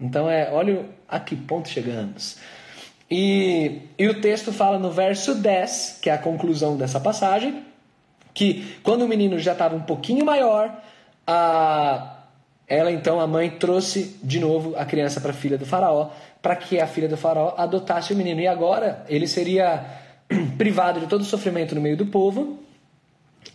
Então 0.00 0.30
é, 0.30 0.50
olha 0.50 0.86
a 1.06 1.20
que 1.20 1.36
ponto 1.36 1.68
chegamos. 1.68 2.38
E, 3.10 3.82
e 3.98 4.08
o 4.08 4.22
texto 4.22 4.54
fala 4.54 4.78
no 4.78 4.90
verso 4.90 5.34
10, 5.34 5.98
que 6.00 6.08
é 6.08 6.14
a 6.14 6.18
conclusão 6.18 6.78
dessa 6.78 6.98
passagem, 6.98 7.62
que 8.32 8.74
quando 8.82 9.02
o 9.02 9.08
menino 9.08 9.38
já 9.38 9.52
estava 9.52 9.76
um 9.76 9.82
pouquinho 9.82 10.24
maior, 10.24 10.82
a 11.26 12.17
ela 12.68 12.92
então, 12.92 13.18
a 13.18 13.26
mãe, 13.26 13.48
trouxe 13.48 14.18
de 14.22 14.38
novo 14.38 14.74
a 14.76 14.84
criança 14.84 15.20
para 15.20 15.30
a 15.30 15.34
filha 15.34 15.56
do 15.56 15.64
faraó, 15.64 16.10
para 16.42 16.54
que 16.54 16.78
a 16.78 16.86
filha 16.86 17.08
do 17.08 17.16
faraó 17.16 17.54
adotasse 17.56 18.12
o 18.12 18.16
menino. 18.16 18.40
E 18.40 18.46
agora 18.46 19.04
ele 19.08 19.26
seria 19.26 19.84
privado 20.58 21.00
de 21.00 21.06
todo 21.06 21.22
o 21.22 21.24
sofrimento 21.24 21.74
no 21.74 21.80
meio 21.80 21.96
do 21.96 22.06
povo 22.06 22.58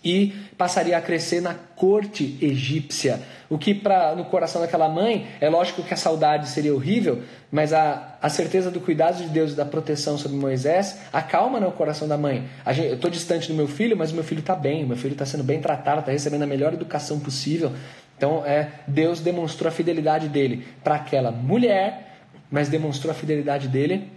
e 0.03 0.33
passaria 0.57 0.97
a 0.97 1.01
crescer 1.01 1.41
na 1.41 1.53
corte 1.53 2.37
egípcia. 2.41 3.21
O 3.49 3.57
que 3.57 3.73
pra, 3.73 4.15
no 4.15 4.25
coração 4.25 4.61
daquela 4.61 4.89
mãe, 4.89 5.27
é 5.39 5.49
lógico 5.49 5.83
que 5.83 5.93
a 5.93 5.97
saudade 5.97 6.49
seria 6.49 6.73
horrível, 6.73 7.21
mas 7.51 7.71
a, 7.71 8.17
a 8.21 8.29
certeza 8.29 8.71
do 8.71 8.79
cuidado 8.79 9.17
de 9.17 9.29
Deus 9.29 9.51
e 9.51 9.55
da 9.55 9.65
proteção 9.65 10.17
sobre 10.17 10.37
Moisés 10.37 10.97
acalma 11.11 11.59
no 11.59 11.71
coração 11.71 12.07
da 12.07 12.17
mãe. 12.17 12.47
Gente, 12.71 12.87
eu 12.87 12.95
estou 12.95 13.11
distante 13.11 13.47
do 13.47 13.53
meu 13.53 13.67
filho, 13.67 13.95
mas 13.95 14.11
meu 14.11 14.23
filho 14.23 14.39
está 14.39 14.55
bem, 14.55 14.85
meu 14.85 14.97
filho 14.97 15.13
está 15.13 15.25
sendo 15.25 15.43
bem 15.43 15.61
tratado, 15.61 15.99
está 15.99 16.11
recebendo 16.11 16.43
a 16.43 16.47
melhor 16.47 16.73
educação 16.73 17.19
possível. 17.19 17.71
Então, 18.17 18.45
é, 18.45 18.69
Deus 18.87 19.19
demonstrou 19.19 19.69
a 19.69 19.71
fidelidade 19.71 20.29
dele 20.29 20.65
para 20.83 20.95
aquela 20.95 21.31
mulher, 21.31 22.17
mas 22.49 22.69
demonstrou 22.69 23.11
a 23.11 23.15
fidelidade 23.15 23.67
dele 23.67 24.09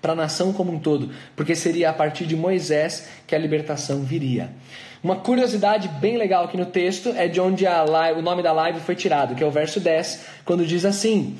para 0.00 0.12
a 0.12 0.16
nação 0.16 0.52
como 0.52 0.72
um 0.72 0.78
todo, 0.78 1.10
porque 1.34 1.54
seria 1.54 1.90
a 1.90 1.92
partir 1.92 2.26
de 2.26 2.36
Moisés 2.36 3.08
que 3.26 3.34
a 3.34 3.38
libertação 3.38 4.02
viria. 4.02 4.50
Uma 5.02 5.16
curiosidade 5.16 5.88
bem 5.88 6.16
legal 6.16 6.44
aqui 6.44 6.56
no 6.56 6.66
texto 6.66 7.10
é 7.16 7.28
de 7.28 7.40
onde 7.40 7.64
live, 7.64 8.20
o 8.20 8.22
nome 8.22 8.42
da 8.42 8.52
live 8.52 8.80
foi 8.80 8.94
tirado, 8.94 9.34
que 9.34 9.42
é 9.42 9.46
o 9.46 9.50
verso 9.50 9.80
10, 9.80 10.26
quando 10.44 10.66
diz 10.66 10.84
assim: 10.84 11.36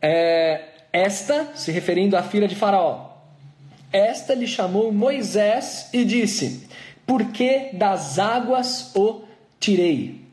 é, 0.00 0.60
Esta, 0.92 1.48
se 1.54 1.70
referindo 1.70 2.16
à 2.16 2.22
filha 2.22 2.48
de 2.48 2.54
Faraó, 2.54 3.10
esta 3.92 4.34
lhe 4.34 4.46
chamou 4.46 4.92
Moisés 4.92 5.88
e 5.92 6.04
disse: 6.04 6.68
Por 7.06 7.26
que 7.26 7.70
das 7.72 8.18
águas 8.18 8.90
o 8.94 9.22
tirei? 9.60 10.23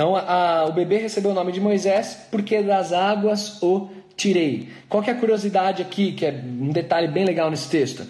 Então 0.00 0.16
a, 0.16 0.64
o 0.64 0.72
bebê 0.72 0.96
recebeu 0.96 1.32
o 1.32 1.34
nome 1.34 1.52
de 1.52 1.60
Moisés 1.60 2.16
porque 2.30 2.62
das 2.62 2.90
águas 2.90 3.62
o 3.62 3.90
tirei. 4.16 4.70
Qual 4.88 5.02
que 5.02 5.10
é 5.10 5.12
a 5.12 5.16
curiosidade 5.16 5.82
aqui, 5.82 6.12
que 6.12 6.24
é 6.24 6.30
um 6.30 6.70
detalhe 6.70 7.06
bem 7.06 7.26
legal 7.26 7.50
nesse 7.50 7.68
texto? 7.68 8.06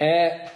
É, 0.00 0.46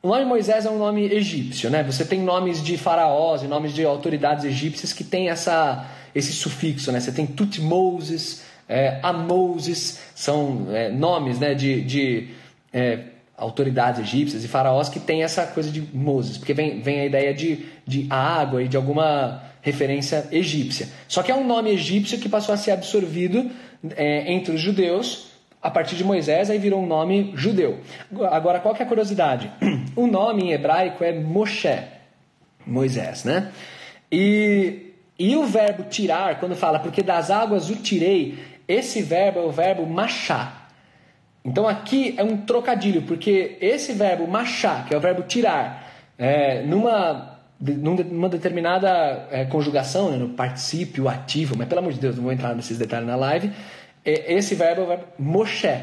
o 0.00 0.06
nome 0.06 0.24
Moisés 0.24 0.66
é 0.66 0.70
um 0.70 0.78
nome 0.78 1.12
egípcio, 1.12 1.68
né? 1.68 1.82
Você 1.82 2.04
tem 2.04 2.20
nomes 2.20 2.62
de 2.62 2.78
faraós 2.78 3.42
e 3.42 3.48
nomes 3.48 3.72
de 3.72 3.84
autoridades 3.84 4.44
egípcias 4.44 4.92
que 4.92 5.02
têm 5.02 5.30
essa, 5.30 5.84
esse 6.14 6.32
sufixo, 6.32 6.92
né? 6.92 7.00
Você 7.00 7.10
tem 7.10 7.26
Tutmoses, 7.26 8.44
é, 8.68 9.00
Amoses, 9.02 9.98
são 10.14 10.68
é, 10.70 10.90
nomes 10.90 11.40
né, 11.40 11.54
de, 11.54 11.82
de 11.82 12.28
é, 12.72 13.00
autoridades 13.36 14.00
egípcias 14.00 14.44
e 14.44 14.48
faraós 14.48 14.88
que 14.88 15.00
têm 15.00 15.22
essa 15.22 15.46
coisa 15.46 15.70
de 15.70 15.82
Moses, 15.92 16.38
porque 16.38 16.54
vem, 16.54 16.80
vem 16.80 17.00
a 17.00 17.06
ideia 17.06 17.34
de, 17.34 17.66
de 17.86 18.06
água 18.08 18.62
e 18.62 18.68
de 18.68 18.76
alguma 18.76 19.42
referência 19.60 20.28
egípcia. 20.30 20.88
Só 21.08 21.22
que 21.22 21.32
é 21.32 21.34
um 21.34 21.46
nome 21.46 21.70
egípcio 21.70 22.18
que 22.18 22.28
passou 22.28 22.54
a 22.54 22.58
ser 22.58 22.70
absorvido 22.70 23.50
é, 23.96 24.32
entre 24.32 24.54
os 24.54 24.60
judeus 24.60 25.34
a 25.64 25.70
partir 25.70 25.96
de 25.96 26.04
Moisés, 26.04 26.50
aí 26.50 26.58
virou 26.58 26.82
um 26.82 26.86
nome 26.86 27.32
judeu. 27.34 27.80
Agora, 28.30 28.60
qual 28.60 28.74
que 28.74 28.82
é 28.82 28.84
a 28.84 28.88
curiosidade? 28.88 29.50
O 29.96 30.08
nome 30.08 30.42
em 30.42 30.52
hebraico 30.52 31.04
é 31.04 31.12
Moshe, 31.12 31.78
Moisés, 32.66 33.22
né? 33.22 33.52
E, 34.10 34.92
e 35.16 35.36
o 35.36 35.44
verbo 35.44 35.84
tirar, 35.84 36.40
quando 36.40 36.56
fala, 36.56 36.80
porque 36.80 37.00
das 37.00 37.30
águas 37.30 37.70
o 37.70 37.76
tirei, 37.76 38.38
esse 38.66 39.00
verbo 39.02 39.38
é 39.38 39.42
o 39.42 39.52
verbo 39.52 39.86
machá. 39.86 40.63
Então 41.44 41.68
aqui 41.68 42.14
é 42.16 42.24
um 42.24 42.38
trocadilho, 42.38 43.02
porque 43.02 43.58
esse 43.60 43.92
verbo 43.92 44.26
machá, 44.26 44.84
que 44.88 44.94
é 44.94 44.96
o 44.96 45.00
verbo 45.00 45.22
tirar, 45.22 45.92
é, 46.16 46.62
numa 46.62 47.32
numa 47.60 48.28
determinada 48.28 49.28
é, 49.30 49.44
conjugação, 49.44 50.10
né, 50.10 50.16
no 50.16 50.30
particípio 50.30 51.08
ativo, 51.08 51.54
mas 51.56 51.68
pelo 51.68 51.80
amor 51.80 51.92
de 51.92 52.00
Deus, 52.00 52.16
não 52.16 52.24
vou 52.24 52.32
entrar 52.32 52.54
nesses 52.54 52.76
detalhes 52.76 53.06
na 53.06 53.16
live, 53.16 53.50
é, 54.04 54.34
esse 54.34 54.54
verbo 54.54 54.82
é 54.82 54.84
o 54.84 54.88
verbo 54.88 55.04
Moshe. 55.18 55.80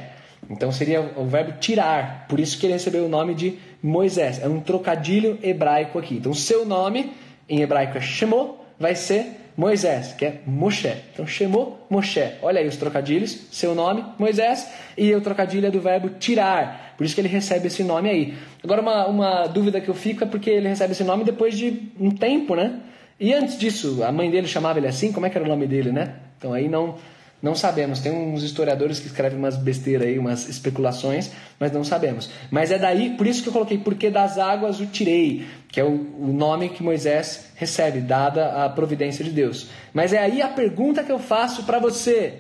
Então 0.50 0.72
seria 0.72 1.02
o 1.16 1.26
verbo 1.26 1.54
tirar, 1.60 2.26
por 2.28 2.40
isso 2.40 2.60
que 2.60 2.66
ele 2.66 2.74
recebeu 2.74 3.06
o 3.06 3.10
nome 3.10 3.34
de 3.34 3.58
Moisés. 3.82 4.42
É 4.42 4.48
um 4.48 4.60
trocadilho 4.60 5.40
hebraico 5.42 5.98
aqui. 5.98 6.16
Então 6.16 6.34
seu 6.34 6.66
nome 6.66 7.14
em 7.48 7.62
hebraico 7.62 7.98
é 7.98 8.02
Shemo, 8.02 8.58
vai 8.80 8.96
ser 8.96 9.41
Moisés, 9.56 10.14
que 10.14 10.26
é 10.26 10.42
Moshe. 10.46 10.94
Então 11.14 11.26
Shemo, 11.28 11.80
Moshe. 11.90 12.34
Olha 12.42 12.60
aí 12.60 12.68
os 12.68 12.78
trocadilhos, 12.78 13.48
seu 13.52 13.76
nome, 13.76 14.04
Moisés, 14.18 14.70
e 14.98 15.14
o 15.14 15.22
trocadilho 15.22 15.68
é 15.68 15.72
do 15.72 15.82
verbo 15.82 16.10
tirar. 16.10 16.94
Por 16.98 17.06
isso 17.06 17.16
que 17.16 17.22
ele 17.22 17.28
recebe 17.28 17.68
esse 17.68 17.84
nome 17.84 18.10
aí. 18.10 18.34
Agora, 18.64 18.82
uma, 18.82 19.08
uma 19.08 19.48
dúvida 19.48 19.82
que 19.82 19.90
eu 19.90 19.96
fico 19.96 20.24
é 20.24 20.28
porque 20.28 20.50
ele 20.50 20.68
recebe 20.68 20.92
esse 20.94 21.04
nome 21.04 21.24
depois 21.24 21.58
de 21.58 21.90
um 22.00 22.12
tempo, 22.12 22.56
né? 22.56 22.80
E 23.20 23.34
antes 23.34 23.58
disso, 23.58 24.04
a 24.04 24.12
mãe 24.12 24.32
dele 24.32 24.48
chamava 24.48 24.80
ele 24.80 24.88
assim? 24.88 25.12
Como 25.12 25.26
é 25.26 25.30
que 25.30 25.38
era 25.38 25.46
o 25.46 25.50
nome 25.50 25.68
dele, 25.68 25.92
né? 25.92 26.16
Então 26.38 26.54
aí 26.54 26.68
não, 26.68 26.96
não 27.42 27.56
sabemos. 27.56 28.00
Tem 28.00 28.12
uns 28.12 28.44
historiadores 28.44 29.00
que 29.00 29.08
escrevem 29.08 29.38
umas 29.38 29.58
besteiras 29.58 30.08
aí, 30.08 30.20
umas 30.20 30.48
especulações, 30.48 31.32
mas 31.60 31.72
não 31.72 31.84
sabemos. 31.84 32.30
Mas 32.52 32.72
é 32.72 32.78
daí, 32.78 33.18
por 33.18 33.26
isso 33.26 33.42
que 33.42 33.50
eu 33.50 33.54
coloquei, 33.54 33.80
porque 33.80 34.12
das 34.12 34.38
águas 34.38 34.80
o 34.80 34.86
tirei, 34.86 35.48
que 35.68 35.80
é 35.80 35.84
o, 35.84 35.90
o 35.90 36.32
nome 36.32 36.70
que 36.70 36.84
Moisés 36.84 37.46
recebe, 37.56 38.00
dada 38.00 38.64
a 38.64 38.70
providência 38.70 39.26
de 39.26 39.32
Deus. 39.32 39.70
Mas 39.94 40.14
é 40.14 40.20
aí 40.20 40.42
a 40.42 40.50
pergunta 40.50 41.04
que 41.04 41.12
eu 41.12 41.18
faço 41.18 41.64
para 41.64 41.80
você, 41.80 42.36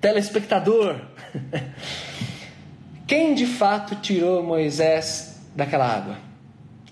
telespectador. 0.00 1.00
Quem 3.06 3.34
de 3.34 3.46
fato 3.46 3.96
tirou 3.96 4.42
Moisés 4.42 5.40
daquela 5.54 5.86
água? 5.86 6.18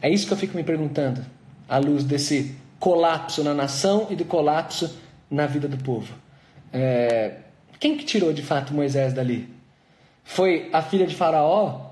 É 0.00 0.08
isso 0.08 0.26
que 0.26 0.32
eu 0.32 0.36
fico 0.36 0.56
me 0.56 0.62
perguntando, 0.62 1.24
à 1.68 1.78
luz 1.78 2.04
desse 2.04 2.54
colapso 2.78 3.42
na 3.42 3.52
nação 3.52 4.06
e 4.10 4.14
do 4.14 4.24
colapso 4.24 4.96
na 5.28 5.46
vida 5.46 5.66
do 5.66 5.76
povo. 5.76 6.27
É... 6.72 7.37
Quem 7.78 7.96
que 7.96 8.04
tirou 8.04 8.33
de 8.33 8.42
fato 8.42 8.74
Moisés 8.74 9.12
dali? 9.12 9.48
Foi 10.24 10.68
a 10.72 10.83
filha 10.83 11.07
de 11.07 11.14
Faraó? 11.14 11.88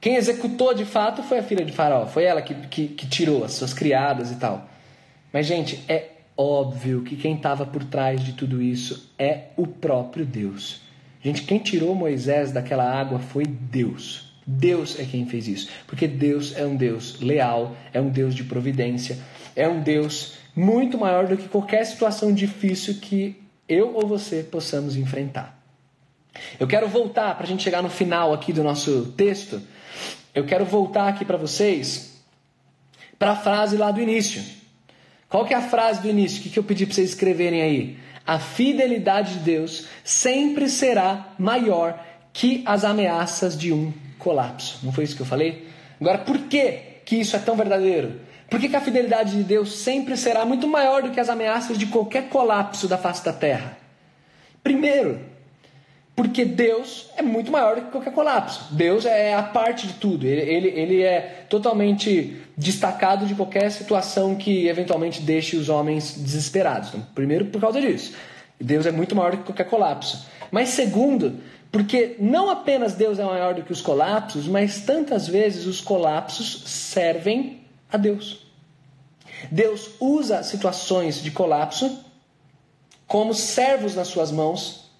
Quem 0.00 0.16
executou 0.16 0.74
de 0.74 0.84
fato 0.84 1.22
foi 1.22 1.38
a 1.38 1.42
filha 1.42 1.64
de 1.64 1.72
Faraó. 1.72 2.06
Foi 2.06 2.24
ela 2.24 2.42
que, 2.42 2.54
que, 2.66 2.88
que 2.88 3.06
tirou 3.06 3.44
as 3.44 3.52
suas 3.52 3.72
criadas 3.72 4.32
e 4.32 4.36
tal. 4.36 4.68
Mas, 5.32 5.46
gente, 5.46 5.82
é 5.88 6.10
óbvio 6.36 7.02
que 7.02 7.16
quem 7.16 7.36
estava 7.36 7.64
por 7.64 7.84
trás 7.84 8.22
de 8.22 8.32
tudo 8.32 8.60
isso 8.60 9.12
é 9.18 9.44
o 9.56 9.66
próprio 9.66 10.26
Deus. 10.26 10.80
Gente, 11.22 11.42
quem 11.42 11.58
tirou 11.58 11.94
Moisés 11.94 12.50
daquela 12.50 12.84
água 12.84 13.20
foi 13.20 13.44
Deus. 13.46 14.32
Deus 14.44 14.98
é 14.98 15.04
quem 15.04 15.24
fez 15.24 15.46
isso. 15.46 15.68
Porque 15.86 16.08
Deus 16.08 16.56
é 16.56 16.66
um 16.66 16.74
Deus 16.74 17.20
leal, 17.20 17.76
é 17.92 18.00
um 18.00 18.08
Deus 18.08 18.34
de 18.34 18.42
providência, 18.42 19.18
é 19.54 19.68
um 19.68 19.80
Deus 19.80 20.34
muito 20.54 20.98
maior 20.98 21.26
do 21.26 21.36
que 21.36 21.48
qualquer 21.48 21.84
situação 21.84 22.32
difícil 22.32 22.94
que 23.00 23.40
eu 23.68 23.94
ou 23.94 24.06
você 24.06 24.42
possamos 24.42 24.96
enfrentar. 24.96 25.58
Eu 26.58 26.66
quero 26.66 26.88
voltar 26.88 27.34
para 27.34 27.44
a 27.44 27.48
gente 27.48 27.62
chegar 27.62 27.82
no 27.82 27.90
final 27.90 28.32
aqui 28.32 28.52
do 28.52 28.62
nosso 28.62 29.12
texto. 29.16 29.60
Eu 30.34 30.44
quero 30.44 30.64
voltar 30.64 31.08
aqui 31.08 31.24
para 31.24 31.36
vocês 31.36 32.22
para 33.18 33.32
a 33.32 33.36
frase 33.36 33.76
lá 33.76 33.90
do 33.90 34.00
início. 34.00 34.42
Qual 35.28 35.44
que 35.44 35.54
é 35.54 35.56
a 35.56 35.62
frase 35.62 36.02
do 36.02 36.08
início? 36.08 36.40
O 36.40 36.42
que, 36.42 36.50
que 36.50 36.58
eu 36.58 36.64
pedi 36.64 36.86
para 36.86 36.94
vocês 36.94 37.10
escreverem 37.10 37.62
aí? 37.62 37.98
a 38.26 38.38
fidelidade 38.38 39.34
de 39.34 39.38
Deus 39.40 39.86
sempre 40.04 40.68
será 40.68 41.34
maior 41.38 41.98
que 42.32 42.62
as 42.64 42.84
ameaças 42.84 43.58
de 43.58 43.72
um 43.72 43.92
colapso. 44.18 44.78
Não 44.82 44.92
foi 44.92 45.04
isso 45.04 45.16
que 45.16 45.22
eu 45.22 45.26
falei? 45.26 45.68
Agora, 46.00 46.18
por 46.18 46.38
que, 46.38 46.78
que 47.04 47.16
isso 47.16 47.36
é 47.36 47.38
tão 47.38 47.56
verdadeiro? 47.56 48.20
Por 48.52 48.60
que, 48.60 48.68
que 48.68 48.76
a 48.76 48.82
fidelidade 48.82 49.34
de 49.34 49.42
Deus 49.42 49.78
sempre 49.78 50.14
será 50.14 50.44
muito 50.44 50.68
maior 50.68 51.02
do 51.02 51.10
que 51.10 51.18
as 51.18 51.30
ameaças 51.30 51.78
de 51.78 51.86
qualquer 51.86 52.28
colapso 52.28 52.86
da 52.86 52.98
face 52.98 53.24
da 53.24 53.32
terra? 53.32 53.78
Primeiro, 54.62 55.20
porque 56.14 56.44
Deus 56.44 57.08
é 57.16 57.22
muito 57.22 57.50
maior 57.50 57.76
do 57.76 57.80
que 57.86 57.90
qualquer 57.90 58.12
colapso. 58.12 58.74
Deus 58.74 59.06
é 59.06 59.32
a 59.32 59.42
parte 59.42 59.86
de 59.86 59.94
tudo. 59.94 60.26
Ele, 60.26 60.42
ele, 60.42 60.68
ele 60.68 61.02
é 61.02 61.46
totalmente 61.48 62.42
destacado 62.54 63.24
de 63.24 63.34
qualquer 63.34 63.72
situação 63.72 64.34
que 64.34 64.68
eventualmente 64.68 65.22
deixe 65.22 65.56
os 65.56 65.70
homens 65.70 66.12
desesperados. 66.18 66.90
Então, 66.90 67.06
primeiro, 67.14 67.46
por 67.46 67.58
causa 67.58 67.80
disso. 67.80 68.12
Deus 68.60 68.84
é 68.84 68.92
muito 68.92 69.16
maior 69.16 69.30
do 69.30 69.38
que 69.38 69.44
qualquer 69.44 69.64
colapso. 69.64 70.26
Mas 70.50 70.68
segundo, 70.68 71.38
porque 71.70 72.16
não 72.18 72.50
apenas 72.50 72.92
Deus 72.92 73.18
é 73.18 73.24
maior 73.24 73.54
do 73.54 73.62
que 73.62 73.72
os 73.72 73.80
colapsos, 73.80 74.46
mas 74.46 74.82
tantas 74.82 75.26
vezes 75.26 75.64
os 75.64 75.80
colapsos 75.80 76.64
servem 76.66 77.61
a 77.92 77.96
Deus. 77.96 78.46
Deus 79.50 79.90
usa 80.00 80.42
situações 80.42 81.22
de 81.22 81.30
colapso 81.30 82.04
como 83.06 83.34
servos 83.34 83.94
nas 83.94 84.08
suas 84.08 84.30
mãos 84.30 84.90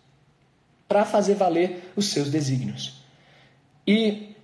para 0.86 1.04
fazer 1.04 1.34
valer 1.34 1.90
os 1.96 2.10
seus 2.10 2.28
desígnios. 2.28 3.00
E 3.86 4.36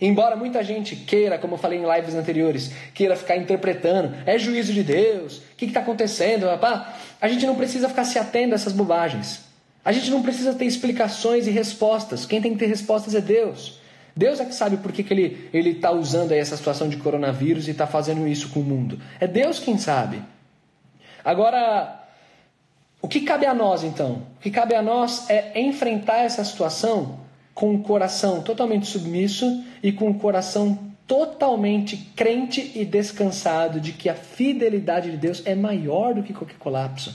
embora 0.00 0.34
muita 0.34 0.64
gente 0.64 0.96
queira, 0.96 1.38
como 1.38 1.54
eu 1.54 1.58
falei 1.58 1.78
em 1.78 1.94
lives 1.94 2.14
anteriores, 2.14 2.72
queira 2.92 3.14
ficar 3.14 3.36
interpretando, 3.36 4.14
é 4.26 4.36
juízo 4.38 4.72
de 4.72 4.82
Deus, 4.82 5.38
o 5.38 5.42
que 5.56 5.66
está 5.66 5.80
acontecendo, 5.80 6.46
rapá, 6.46 6.96
a 7.20 7.28
gente 7.28 7.46
não 7.46 7.54
precisa 7.54 7.88
ficar 7.88 8.04
se 8.04 8.18
atendo 8.18 8.52
a 8.52 8.56
essas 8.56 8.72
bobagens. 8.72 9.44
A 9.84 9.92
gente 9.92 10.10
não 10.10 10.22
precisa 10.22 10.54
ter 10.54 10.64
explicações 10.64 11.46
e 11.46 11.50
respostas. 11.50 12.24
Quem 12.24 12.40
tem 12.40 12.52
que 12.54 12.58
ter 12.58 12.66
respostas 12.66 13.14
é 13.14 13.20
Deus. 13.20 13.78
Deus 14.16 14.38
é 14.38 14.44
que 14.44 14.54
sabe 14.54 14.76
por 14.76 14.92
que, 14.92 15.02
que 15.02 15.12
ele 15.12 15.48
ele 15.52 15.70
está 15.70 15.90
usando 15.90 16.32
aí 16.32 16.38
essa 16.38 16.56
situação 16.56 16.88
de 16.88 16.96
coronavírus 16.96 17.66
e 17.66 17.72
está 17.72 17.86
fazendo 17.86 18.26
isso 18.28 18.50
com 18.50 18.60
o 18.60 18.64
mundo. 18.64 19.00
É 19.18 19.26
Deus 19.26 19.58
quem 19.58 19.76
sabe. 19.76 20.22
Agora, 21.24 22.04
o 23.02 23.08
que 23.08 23.22
cabe 23.22 23.46
a 23.46 23.54
nós 23.54 23.82
então? 23.82 24.22
O 24.36 24.40
que 24.40 24.50
cabe 24.50 24.74
a 24.74 24.82
nós 24.82 25.28
é 25.28 25.60
enfrentar 25.60 26.18
essa 26.18 26.44
situação 26.44 27.20
com 27.54 27.74
o 27.74 27.82
coração 27.82 28.42
totalmente 28.42 28.86
submisso 28.86 29.64
e 29.82 29.92
com 29.92 30.10
o 30.10 30.18
coração 30.18 30.78
totalmente 31.06 31.96
crente 32.16 32.72
e 32.74 32.84
descansado 32.84 33.78
de 33.78 33.92
que 33.92 34.08
a 34.08 34.14
fidelidade 34.14 35.10
de 35.10 35.16
Deus 35.16 35.42
é 35.44 35.54
maior 35.54 36.14
do 36.14 36.22
que 36.22 36.32
qualquer 36.32 36.56
colapso. 36.58 37.14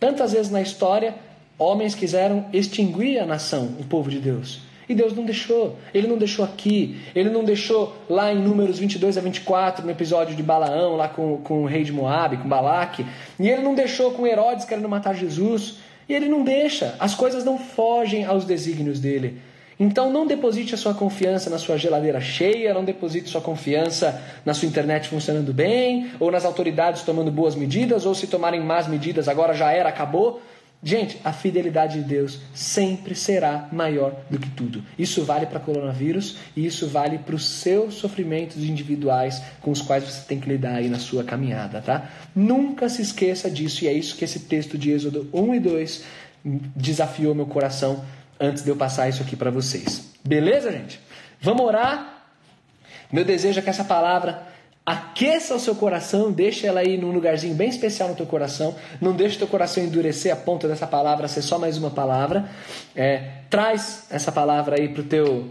Tantas 0.00 0.32
vezes 0.32 0.50
na 0.50 0.60
história, 0.60 1.14
homens 1.58 1.94
quiseram 1.94 2.46
extinguir 2.52 3.20
a 3.20 3.26
nação, 3.26 3.76
o 3.78 3.84
povo 3.84 4.10
de 4.10 4.18
Deus. 4.18 4.60
E 4.88 4.94
Deus 4.94 5.14
não 5.14 5.24
deixou. 5.24 5.76
Ele 5.94 6.06
não 6.06 6.18
deixou 6.18 6.44
aqui. 6.44 7.00
Ele 7.14 7.30
não 7.30 7.44
deixou 7.44 7.96
lá 8.08 8.32
em 8.32 8.38
Números 8.38 8.78
22 8.78 9.16
a 9.16 9.20
24, 9.20 9.84
no 9.84 9.90
episódio 9.90 10.34
de 10.34 10.42
Balaão, 10.42 10.96
lá 10.96 11.08
com, 11.08 11.38
com 11.38 11.62
o 11.62 11.66
rei 11.66 11.84
de 11.84 11.92
Moab, 11.92 12.36
com 12.36 12.48
Balaque. 12.48 13.06
E 13.38 13.48
ele 13.48 13.62
não 13.62 13.74
deixou 13.74 14.12
com 14.12 14.26
Herodes 14.26 14.64
querendo 14.64 14.88
matar 14.88 15.14
Jesus. 15.14 15.78
E 16.08 16.14
ele 16.14 16.28
não 16.28 16.42
deixa. 16.42 16.94
As 16.98 17.14
coisas 17.14 17.44
não 17.44 17.58
fogem 17.58 18.24
aos 18.24 18.44
desígnios 18.44 19.00
dele. 19.00 19.40
Então 19.78 20.12
não 20.12 20.26
deposite 20.26 20.74
a 20.74 20.78
sua 20.78 20.94
confiança 20.94 21.50
na 21.50 21.58
sua 21.58 21.76
geladeira 21.76 22.20
cheia, 22.20 22.72
não 22.72 22.84
deposite 22.84 23.28
sua 23.28 23.40
confiança 23.40 24.22
na 24.44 24.54
sua 24.54 24.68
internet 24.68 25.08
funcionando 25.08 25.52
bem, 25.52 26.10
ou 26.20 26.30
nas 26.30 26.44
autoridades 26.44 27.02
tomando 27.02 27.32
boas 27.32 27.56
medidas, 27.56 28.06
ou 28.06 28.14
se 28.14 28.28
tomarem 28.28 28.60
más 28.60 28.86
medidas, 28.86 29.26
agora 29.26 29.54
já 29.54 29.72
era, 29.72 29.88
acabou. 29.88 30.40
Gente, 30.84 31.20
a 31.22 31.32
fidelidade 31.32 32.02
de 32.02 32.08
Deus 32.08 32.40
sempre 32.52 33.14
será 33.14 33.68
maior 33.70 34.16
do 34.28 34.36
que 34.36 34.50
tudo. 34.50 34.84
Isso 34.98 35.24
vale 35.24 35.46
para 35.46 35.60
coronavírus 35.60 36.38
e 36.56 36.66
isso 36.66 36.88
vale 36.88 37.18
para 37.18 37.36
os 37.36 37.44
seus 37.44 37.94
sofrimentos 37.94 38.56
individuais 38.56 39.40
com 39.60 39.70
os 39.70 39.80
quais 39.80 40.02
você 40.02 40.26
tem 40.26 40.40
que 40.40 40.48
lidar 40.48 40.74
aí 40.74 40.88
na 40.88 40.98
sua 40.98 41.22
caminhada, 41.22 41.80
tá? 41.80 42.10
Nunca 42.34 42.88
se 42.88 43.00
esqueça 43.00 43.48
disso 43.48 43.84
e 43.84 43.88
é 43.88 43.92
isso 43.92 44.16
que 44.16 44.24
esse 44.24 44.40
texto 44.40 44.76
de 44.76 44.90
Êxodo 44.90 45.28
1 45.32 45.54
e 45.54 45.60
2 45.60 46.04
desafiou 46.74 47.32
meu 47.32 47.46
coração 47.46 48.04
antes 48.40 48.64
de 48.64 48.70
eu 48.70 48.74
passar 48.74 49.08
isso 49.08 49.22
aqui 49.22 49.36
para 49.36 49.52
vocês. 49.52 50.10
Beleza, 50.24 50.72
gente? 50.72 50.98
Vamos 51.40 51.62
orar? 51.62 52.24
Meu 53.12 53.24
desejo 53.24 53.60
é 53.60 53.62
que 53.62 53.70
essa 53.70 53.84
palavra 53.84 54.51
Aqueça 54.84 55.54
o 55.54 55.60
seu 55.60 55.76
coração, 55.76 56.32
deixa 56.32 56.66
ela 56.66 56.80
aí 56.80 56.98
num 56.98 57.12
lugarzinho 57.12 57.54
bem 57.54 57.68
especial 57.68 58.08
no 58.08 58.16
teu 58.16 58.26
coração. 58.26 58.74
Não 59.00 59.14
deixe 59.14 59.36
o 59.36 59.38
teu 59.38 59.46
coração 59.46 59.82
endurecer 59.82 60.32
a 60.32 60.36
ponta 60.36 60.66
dessa 60.66 60.88
palavra 60.88 61.28
ser 61.28 61.42
só 61.42 61.56
mais 61.56 61.78
uma 61.78 61.90
palavra. 61.90 62.48
É, 62.94 63.30
traz 63.48 64.06
essa 64.10 64.32
palavra 64.32 64.76
aí 64.80 64.88
pro 64.88 65.04
teu, 65.04 65.46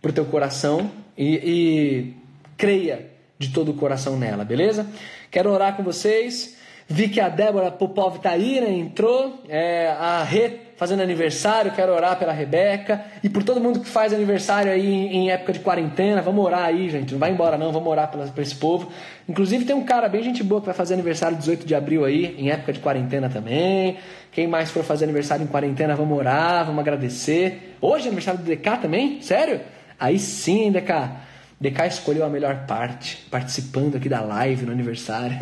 pro 0.00 0.12
teu 0.12 0.24
coração 0.24 0.90
e, 1.16 1.34
e 1.36 2.14
creia 2.56 3.08
de 3.38 3.50
todo 3.50 3.70
o 3.70 3.74
coração 3.74 4.16
nela, 4.18 4.44
beleza? 4.44 4.84
Quero 5.30 5.50
orar 5.50 5.76
com 5.76 5.84
vocês. 5.84 6.56
Vi 6.88 7.08
que 7.08 7.20
a 7.20 7.28
Débora 7.28 7.70
Popov 7.70 8.18
tá 8.18 8.30
aí, 8.30 8.60
né? 8.60 8.70
Entrou. 8.70 9.42
É, 9.48 9.88
a 9.98 10.22
Rê 10.22 10.72
fazendo 10.82 11.00
aniversário, 11.00 11.70
quero 11.70 11.92
orar 11.92 12.18
pela 12.18 12.32
Rebeca 12.32 13.04
e 13.22 13.28
por 13.28 13.44
todo 13.44 13.60
mundo 13.60 13.78
que 13.78 13.88
faz 13.88 14.12
aniversário 14.12 14.72
aí 14.72 14.84
em, 14.84 15.30
época 15.30 15.52
de 15.52 15.60
quarentena. 15.60 16.20
Vamos 16.20 16.44
orar 16.44 16.64
aí, 16.64 16.90
gente. 16.90 17.12
Não 17.12 17.20
vai 17.20 17.30
embora 17.30 17.56
não, 17.56 17.70
vamos 17.70 17.88
orar 17.88 18.10
para 18.10 18.42
esse 18.42 18.56
povo. 18.56 18.90
Inclusive 19.28 19.64
tem 19.64 19.76
um 19.76 19.84
cara 19.84 20.08
bem 20.08 20.24
gente 20.24 20.42
boa 20.42 20.60
que 20.60 20.66
vai 20.66 20.74
fazer 20.74 20.94
aniversário 20.94 21.38
18 21.38 21.64
de 21.64 21.74
abril 21.76 22.04
aí, 22.04 22.34
em 22.36 22.50
época 22.50 22.72
de 22.72 22.80
quarentena 22.80 23.28
também. 23.28 23.96
Quem 24.32 24.48
mais 24.48 24.72
for 24.72 24.82
fazer 24.82 25.04
aniversário 25.04 25.44
em 25.44 25.46
quarentena, 25.46 25.94
vamos 25.94 26.18
orar, 26.18 26.66
vamos 26.66 26.80
agradecer. 26.80 27.76
Hoje 27.80 28.06
é 28.06 28.08
aniversário 28.08 28.40
do 28.40 28.44
DK 28.44 28.78
também? 28.82 29.22
Sério? 29.22 29.60
Aí 30.00 30.18
sim, 30.18 30.72
DK. 30.72 31.31
DK 31.62 31.86
escolheu 31.86 32.24
a 32.24 32.28
melhor 32.28 32.66
parte, 32.66 33.24
participando 33.30 33.94
aqui 33.94 34.08
da 34.08 34.20
live 34.20 34.66
no 34.66 34.72
aniversário. 34.72 35.38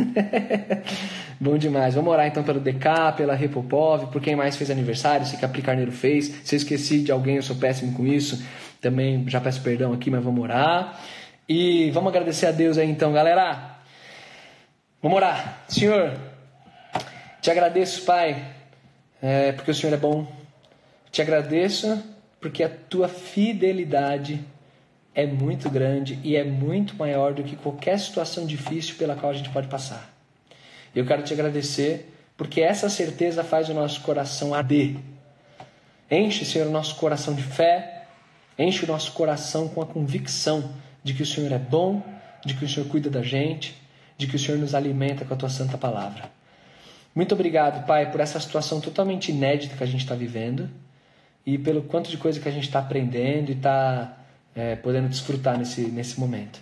Bom 1.41 1.57
demais. 1.57 1.95
Vamos 1.95 2.13
orar 2.13 2.27
então 2.27 2.43
pelo 2.43 2.61
DK, 2.61 3.17
pela 3.17 3.35
Repopov, 3.35 4.13
por 4.13 4.21
quem 4.21 4.37
mais 4.37 4.55
fez 4.55 4.71
aniversário, 4.71 5.25
se 5.25 5.39
Capri 5.39 5.63
Carneiro 5.63 5.91
fez. 5.91 6.27
Se 6.45 6.55
eu 6.55 6.59
esqueci 6.59 7.01
de 7.01 7.11
alguém, 7.11 7.37
eu 7.37 7.43
sou 7.43 7.57
péssimo 7.57 7.95
com 7.95 8.07
isso. 8.07 8.45
Também 8.83 9.27
já 9.29 9.41
peço 9.41 9.63
perdão 9.63 9.95
aqui, 9.95 10.11
mas 10.11 10.23
vamos 10.23 10.43
orar. 10.43 11.01
E 11.49 11.91
vamos 11.93 12.11
agradecer 12.11 12.45
a 12.45 12.51
Deus 12.51 12.77
aí 12.77 12.91
então, 12.91 13.15
galera. 13.15 13.79
Vamos 15.03 15.17
orar. 15.17 15.65
Senhor, 15.69 16.13
te 17.41 17.51
agradeço, 17.51 18.05
Pai, 18.05 18.45
é, 19.23 19.53
porque 19.53 19.71
o 19.71 19.75
Senhor 19.75 19.95
é 19.95 19.97
bom. 19.97 20.31
Te 21.11 21.23
agradeço 21.23 21.99
porque 22.39 22.63
a 22.63 22.69
tua 22.69 23.09
fidelidade 23.09 24.45
é 25.15 25.27
muito 25.27 25.69
grande 25.69 26.19
e 26.23 26.37
é 26.37 26.45
muito 26.45 26.95
maior 26.97 27.35
do 27.35 27.43
que 27.43 27.57
qualquer 27.57 27.99
situação 27.99 28.47
difícil 28.47 28.97
pela 28.97 29.15
qual 29.15 29.33
a 29.33 29.35
gente 29.35 29.51
pode 29.51 29.69
passar. 29.69 30.15
Eu 30.95 31.05
quero 31.07 31.23
te 31.23 31.33
agradecer 31.33 32.13
porque 32.37 32.61
essa 32.61 32.89
certeza 32.89 33.45
faz 33.45 33.69
o 33.69 33.75
nosso 33.75 34.01
coração 34.01 34.55
arder. 34.55 34.97
Enche, 36.11 36.45
Senhor, 36.45 36.67
o 36.67 36.71
nosso 36.71 36.97
coração 36.97 37.35
de 37.35 37.43
fé, 37.43 38.07
enche 38.59 38.85
o 38.85 38.89
nosso 38.89 39.13
coração 39.13 39.69
com 39.69 39.81
a 39.81 39.87
convicção 39.87 40.73
de 41.03 41.15
que 41.15 41.23
o 41.23 41.27
Senhor 41.27 41.53
é 41.53 41.59
bom, 41.59 42.03
de 42.45 42.55
que 42.55 42.65
o 42.65 42.69
Senhor 42.69 42.89
cuida 42.89 43.11
da 43.11 43.23
gente, 43.23 43.75
de 44.17 44.27
que 44.27 44.37
o 44.37 44.39
Senhor 44.39 44.59
nos 44.59 44.75
alimenta 44.75 45.25
com 45.25 45.35
a 45.35 45.37
tua 45.37 45.49
santa 45.49 45.79
palavra. 45.79 46.31
Muito 47.15 47.35
obrigado, 47.35 47.87
Pai, 47.87 48.11
por 48.11 48.21
essa 48.21 48.39
situação 48.39 48.81
totalmente 48.81 49.31
inédita 49.31 49.77
que 49.77 49.83
a 49.83 49.87
gente 49.87 50.03
está 50.03 50.15
vivendo 50.15 50.71
e 51.45 51.59
pelo 51.59 51.83
quanto 51.83 52.11
de 52.11 52.17
coisa 52.17 52.39
que 52.39 52.49
a 52.49 52.53
gente 52.53 52.65
está 52.65 52.79
aprendendo 52.79 53.51
e 53.51 53.55
está 53.55 54.20
é, 54.61 54.77
podendo 54.77 55.09
desfrutar 55.09 55.59
nesse, 55.59 55.81
nesse 55.81 56.21
momento. 56.21 56.61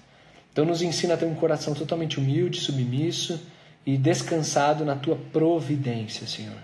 Então, 0.53 0.65
nos 0.65 0.83
ensina 0.83 1.15
a 1.15 1.17
ter 1.17 1.27
um 1.27 1.35
coração 1.35 1.75
totalmente 1.75 2.19
humilde, 2.19 2.61
submisso 2.61 3.41
e 3.85 3.97
descansado 3.97 4.85
na 4.85 4.95
tua 4.95 5.17
providência, 5.17 6.27
Senhor. 6.27 6.59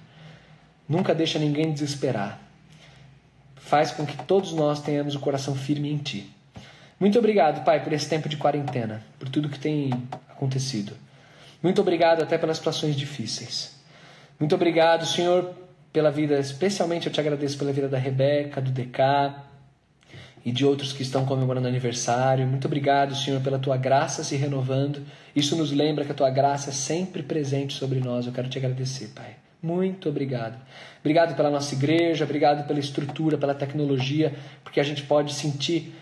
Nunca 0.88 1.14
deixa 1.14 1.38
ninguém 1.38 1.72
desesperar. 1.72 2.38
Faz 3.56 3.90
com 3.90 4.06
que 4.06 4.16
todos 4.24 4.52
nós 4.52 4.80
tenhamos 4.80 5.16
o 5.16 5.20
coração 5.20 5.56
firme 5.56 5.90
em 5.90 5.98
Ti. 5.98 6.30
Muito 7.00 7.18
obrigado, 7.18 7.64
Pai, 7.64 7.82
por 7.82 7.92
esse 7.92 8.08
tempo 8.08 8.28
de 8.28 8.36
quarentena, 8.36 9.02
por 9.18 9.28
tudo 9.28 9.48
que 9.48 9.58
tem 9.58 9.90
acontecido. 10.28 10.92
Muito 11.60 11.80
obrigado 11.80 12.22
até 12.22 12.38
pelas 12.38 12.58
situações 12.58 12.94
difíceis. 12.94 13.74
Muito 14.38 14.54
obrigado, 14.54 15.04
Senhor, 15.06 15.52
pela 15.92 16.10
vida, 16.10 16.38
especialmente 16.38 17.06
eu 17.06 17.12
te 17.12 17.18
agradeço 17.18 17.58
pela 17.58 17.72
vida 17.72 17.88
da 17.88 17.98
Rebeca, 17.98 18.60
do 18.60 18.70
DK, 18.70 19.00
e 20.44 20.52
de 20.52 20.64
outros 20.64 20.92
que 20.92 21.02
estão 21.02 21.24
comemorando 21.24 21.66
aniversário. 21.66 22.46
Muito 22.46 22.66
obrigado, 22.66 23.14
Senhor, 23.14 23.40
pela 23.40 23.58
tua 23.58 23.76
graça 23.76 24.22
se 24.22 24.36
renovando. 24.36 25.02
Isso 25.34 25.56
nos 25.56 25.72
lembra 25.72 26.04
que 26.04 26.12
a 26.12 26.14
tua 26.14 26.30
graça 26.30 26.70
é 26.70 26.72
sempre 26.72 27.22
presente 27.22 27.74
sobre 27.74 27.98
nós. 28.00 28.26
Eu 28.26 28.32
quero 28.32 28.48
te 28.48 28.58
agradecer, 28.58 29.08
Pai. 29.14 29.36
Muito 29.62 30.10
obrigado. 30.10 30.58
Obrigado 31.00 31.34
pela 31.34 31.48
nossa 31.48 31.74
igreja, 31.74 32.24
obrigado 32.24 32.66
pela 32.66 32.78
estrutura, 32.78 33.38
pela 33.38 33.54
tecnologia, 33.54 34.34
porque 34.62 34.78
a 34.78 34.82
gente 34.82 35.02
pode 35.04 35.32
sentir, 35.32 35.94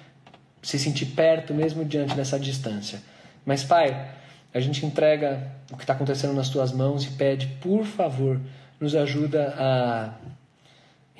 se 0.61 0.79
sentir 0.79 1.07
perto 1.07 1.55
mesmo 1.55 1.85
diante 1.85 2.15
dessa 2.17 2.41
distância. 2.41 3.01
Mas, 3.47 3.63
Pai, 3.63 4.11
a 4.53 4.59
gente 4.59 4.85
entrega 4.85 5.53
o 5.71 5.77
que 5.77 5.85
está 5.85 5.93
acontecendo 5.93 6.35
nas 6.35 6.49
tuas 6.49 6.73
mãos 6.73 7.05
e 7.05 7.11
pede, 7.13 7.47
por 7.61 7.85
favor, 7.85 8.41
nos 8.81 8.97
ajuda 8.97 9.55
a 9.57 10.15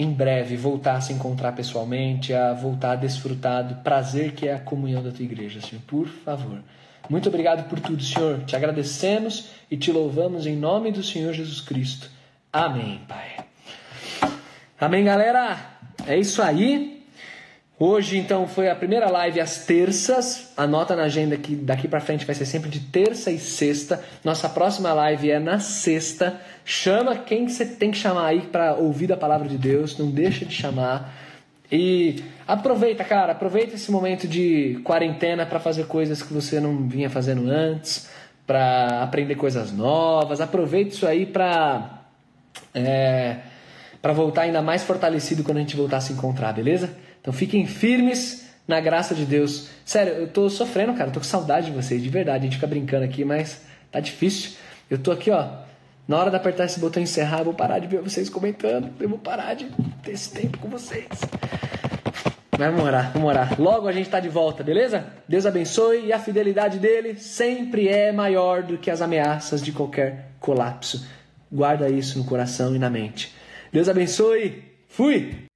em 0.03 0.13
breve 0.13 0.57
voltar 0.57 0.97
a 0.97 1.01
se 1.01 1.13
encontrar 1.13 1.53
pessoalmente, 1.53 2.35
a 2.35 2.53
voltar 2.53 2.93
a 2.93 2.97
desfrutar 2.97 3.67
do 3.67 3.77
prazer 3.77 4.33
que 4.33 4.49
é 4.49 4.55
a 4.55 4.59
comunhão 4.59 5.03
da 5.03 5.13
tua 5.13 5.25
igreja, 5.25 5.61
Senhor. 5.61 5.83
Por 5.87 6.09
favor. 6.09 6.59
Muito 7.09 7.29
obrigado 7.29 7.69
por 7.69 7.79
tudo, 7.79 8.03
Senhor. 8.03 8.45
Te 8.45 8.57
agradecemos 8.57 9.51
e 9.71 9.77
te 9.77 9.93
louvamos 9.93 10.47
em 10.47 10.57
nome 10.57 10.91
do 10.91 11.03
Senhor 11.03 11.33
Jesus 11.33 11.61
Cristo. 11.61 12.11
Amém, 12.53 13.01
Pai. 13.09 13.45
Amém, 14.81 15.05
galera. 15.05 15.57
É 16.07 16.17
isso 16.17 16.43
aí. 16.43 17.02
Hoje, 17.79 18.17
então, 18.17 18.47
foi 18.47 18.71
a 18.71 18.77
primeira 18.77 19.11
live 19.11 19.41
às 19.41 19.65
terças. 19.65 20.53
Anota 20.57 20.95
na 20.95 21.05
agenda 21.05 21.37
que 21.37 21.57
daqui 21.57 21.89
para 21.89 22.01
frente 22.01 22.25
vai 22.25 22.35
ser 22.35 22.47
sempre 22.47 22.71
de 22.71 22.81
terça 22.81 23.31
e 23.31 23.39
sexta. 23.39 24.03
Nossa 24.23 24.49
próxima 24.49 24.93
live 24.93 25.31
é 25.31 25.41
na 25.41 25.59
sexta. 25.59 26.41
Chama 26.65 27.17
quem 27.17 27.49
você 27.49 27.67
tem 27.67 27.91
que 27.91 27.97
chamar 27.97 28.27
aí 28.27 28.43
para 28.43 28.75
ouvir 28.75 29.13
a 29.13 29.17
palavra 29.17 29.49
de 29.49 29.59
Deus. 29.59 29.99
Não 29.99 30.11
deixa 30.11 30.45
de 30.45 30.55
chamar. 30.55 31.13
E 31.73 32.23
aproveita, 32.47 33.03
cara, 33.03 33.33
aproveita 33.33 33.75
esse 33.75 33.91
momento 33.91 34.29
de 34.29 34.79
quarentena 34.85 35.47
para 35.47 35.59
fazer 35.59 35.87
coisas 35.87 36.23
que 36.23 36.33
você 36.33 36.61
não 36.61 36.87
vinha 36.87 37.09
fazendo 37.09 37.51
antes, 37.51 38.11
para 38.47 39.03
aprender 39.03 39.37
coisas 39.37 39.73
novas. 39.73 40.41
Aproveita 40.41 40.91
isso 40.91 41.07
aí 41.07 41.25
para 41.25 42.03
é, 42.75 43.39
para 44.03 44.13
voltar 44.13 44.43
ainda 44.43 44.61
mais 44.61 44.83
fortalecido 44.83 45.43
quando 45.43 45.57
a 45.57 45.61
gente 45.61 45.77
voltar 45.77 45.97
a 45.97 46.01
se 46.01 46.13
encontrar, 46.13 46.53
beleza? 46.53 46.91
Então 47.23 47.33
fiquem 47.33 47.67
firmes 47.67 48.49
na 48.69 48.81
graça 48.81 49.15
de 49.15 49.25
Deus. 49.25 49.69
Sério, 49.85 50.13
eu 50.15 50.29
tô 50.29 50.51
sofrendo, 50.51 50.93
cara. 50.93 51.09
Eu 51.09 51.13
tô 51.15 51.21
com 51.21 51.25
saudade 51.25 51.67
de 51.67 51.73
vocês, 51.73 52.03
de 52.03 52.09
verdade. 52.09 52.41
A 52.41 52.45
gente 52.45 52.57
fica 52.57 52.67
brincando 52.67 53.05
aqui, 53.05 53.25
mas 53.25 53.63
tá 53.91 54.01
difícil. 54.01 54.53
Eu 54.91 54.99
tô 54.99 55.13
aqui, 55.13 55.31
ó. 55.31 55.63
Na 56.07 56.19
hora 56.19 56.31
de 56.31 56.37
apertar 56.37 56.65
esse 56.65 56.81
botão 56.81 57.03
encerrar, 57.03 57.39
eu 57.39 57.45
vou 57.45 57.55
parar 57.55 57.79
de 57.79 57.87
ver 57.87 58.03
vocês 58.03 58.29
comentando. 58.29 58.91
Eu 59.01 59.09
vou 59.09 59.19
parar 59.19 59.55
de 59.55 59.67
ter 60.03 60.13
esse 60.13 60.33
tempo 60.33 60.59
com 60.59 60.69
vocês. 60.69 61.07
Vamos 62.59 62.83
orar, 62.83 63.13
vamos 63.13 63.29
orar. 63.29 63.61
Logo 63.61 63.89
a 63.89 63.93
gente 63.93 64.07
está 64.07 64.21
de 64.21 64.29
volta, 64.29 64.63
beleza? 64.63 65.07
Deus 65.27 65.47
abençoe 65.47 66.07
e 66.07 66.13
a 66.13 66.19
fidelidade 66.19 66.79
dele 66.79 67.17
sempre 67.17 67.89
é 67.89 68.13
maior 68.13 68.63
do 68.63 68.77
que 68.77 68.91
as 68.91 69.01
ameaças 69.01 69.63
de 69.63 69.73
qualquer 69.73 70.33
colapso. 70.39 71.07
Guarda 71.51 71.89
isso 71.89 72.19
no 72.19 72.25
coração 72.25 72.75
e 72.75 72.79
na 72.79 72.91
mente. 72.91 73.35
Deus 73.73 73.89
abençoe. 73.89 74.63
Fui! 74.89 75.52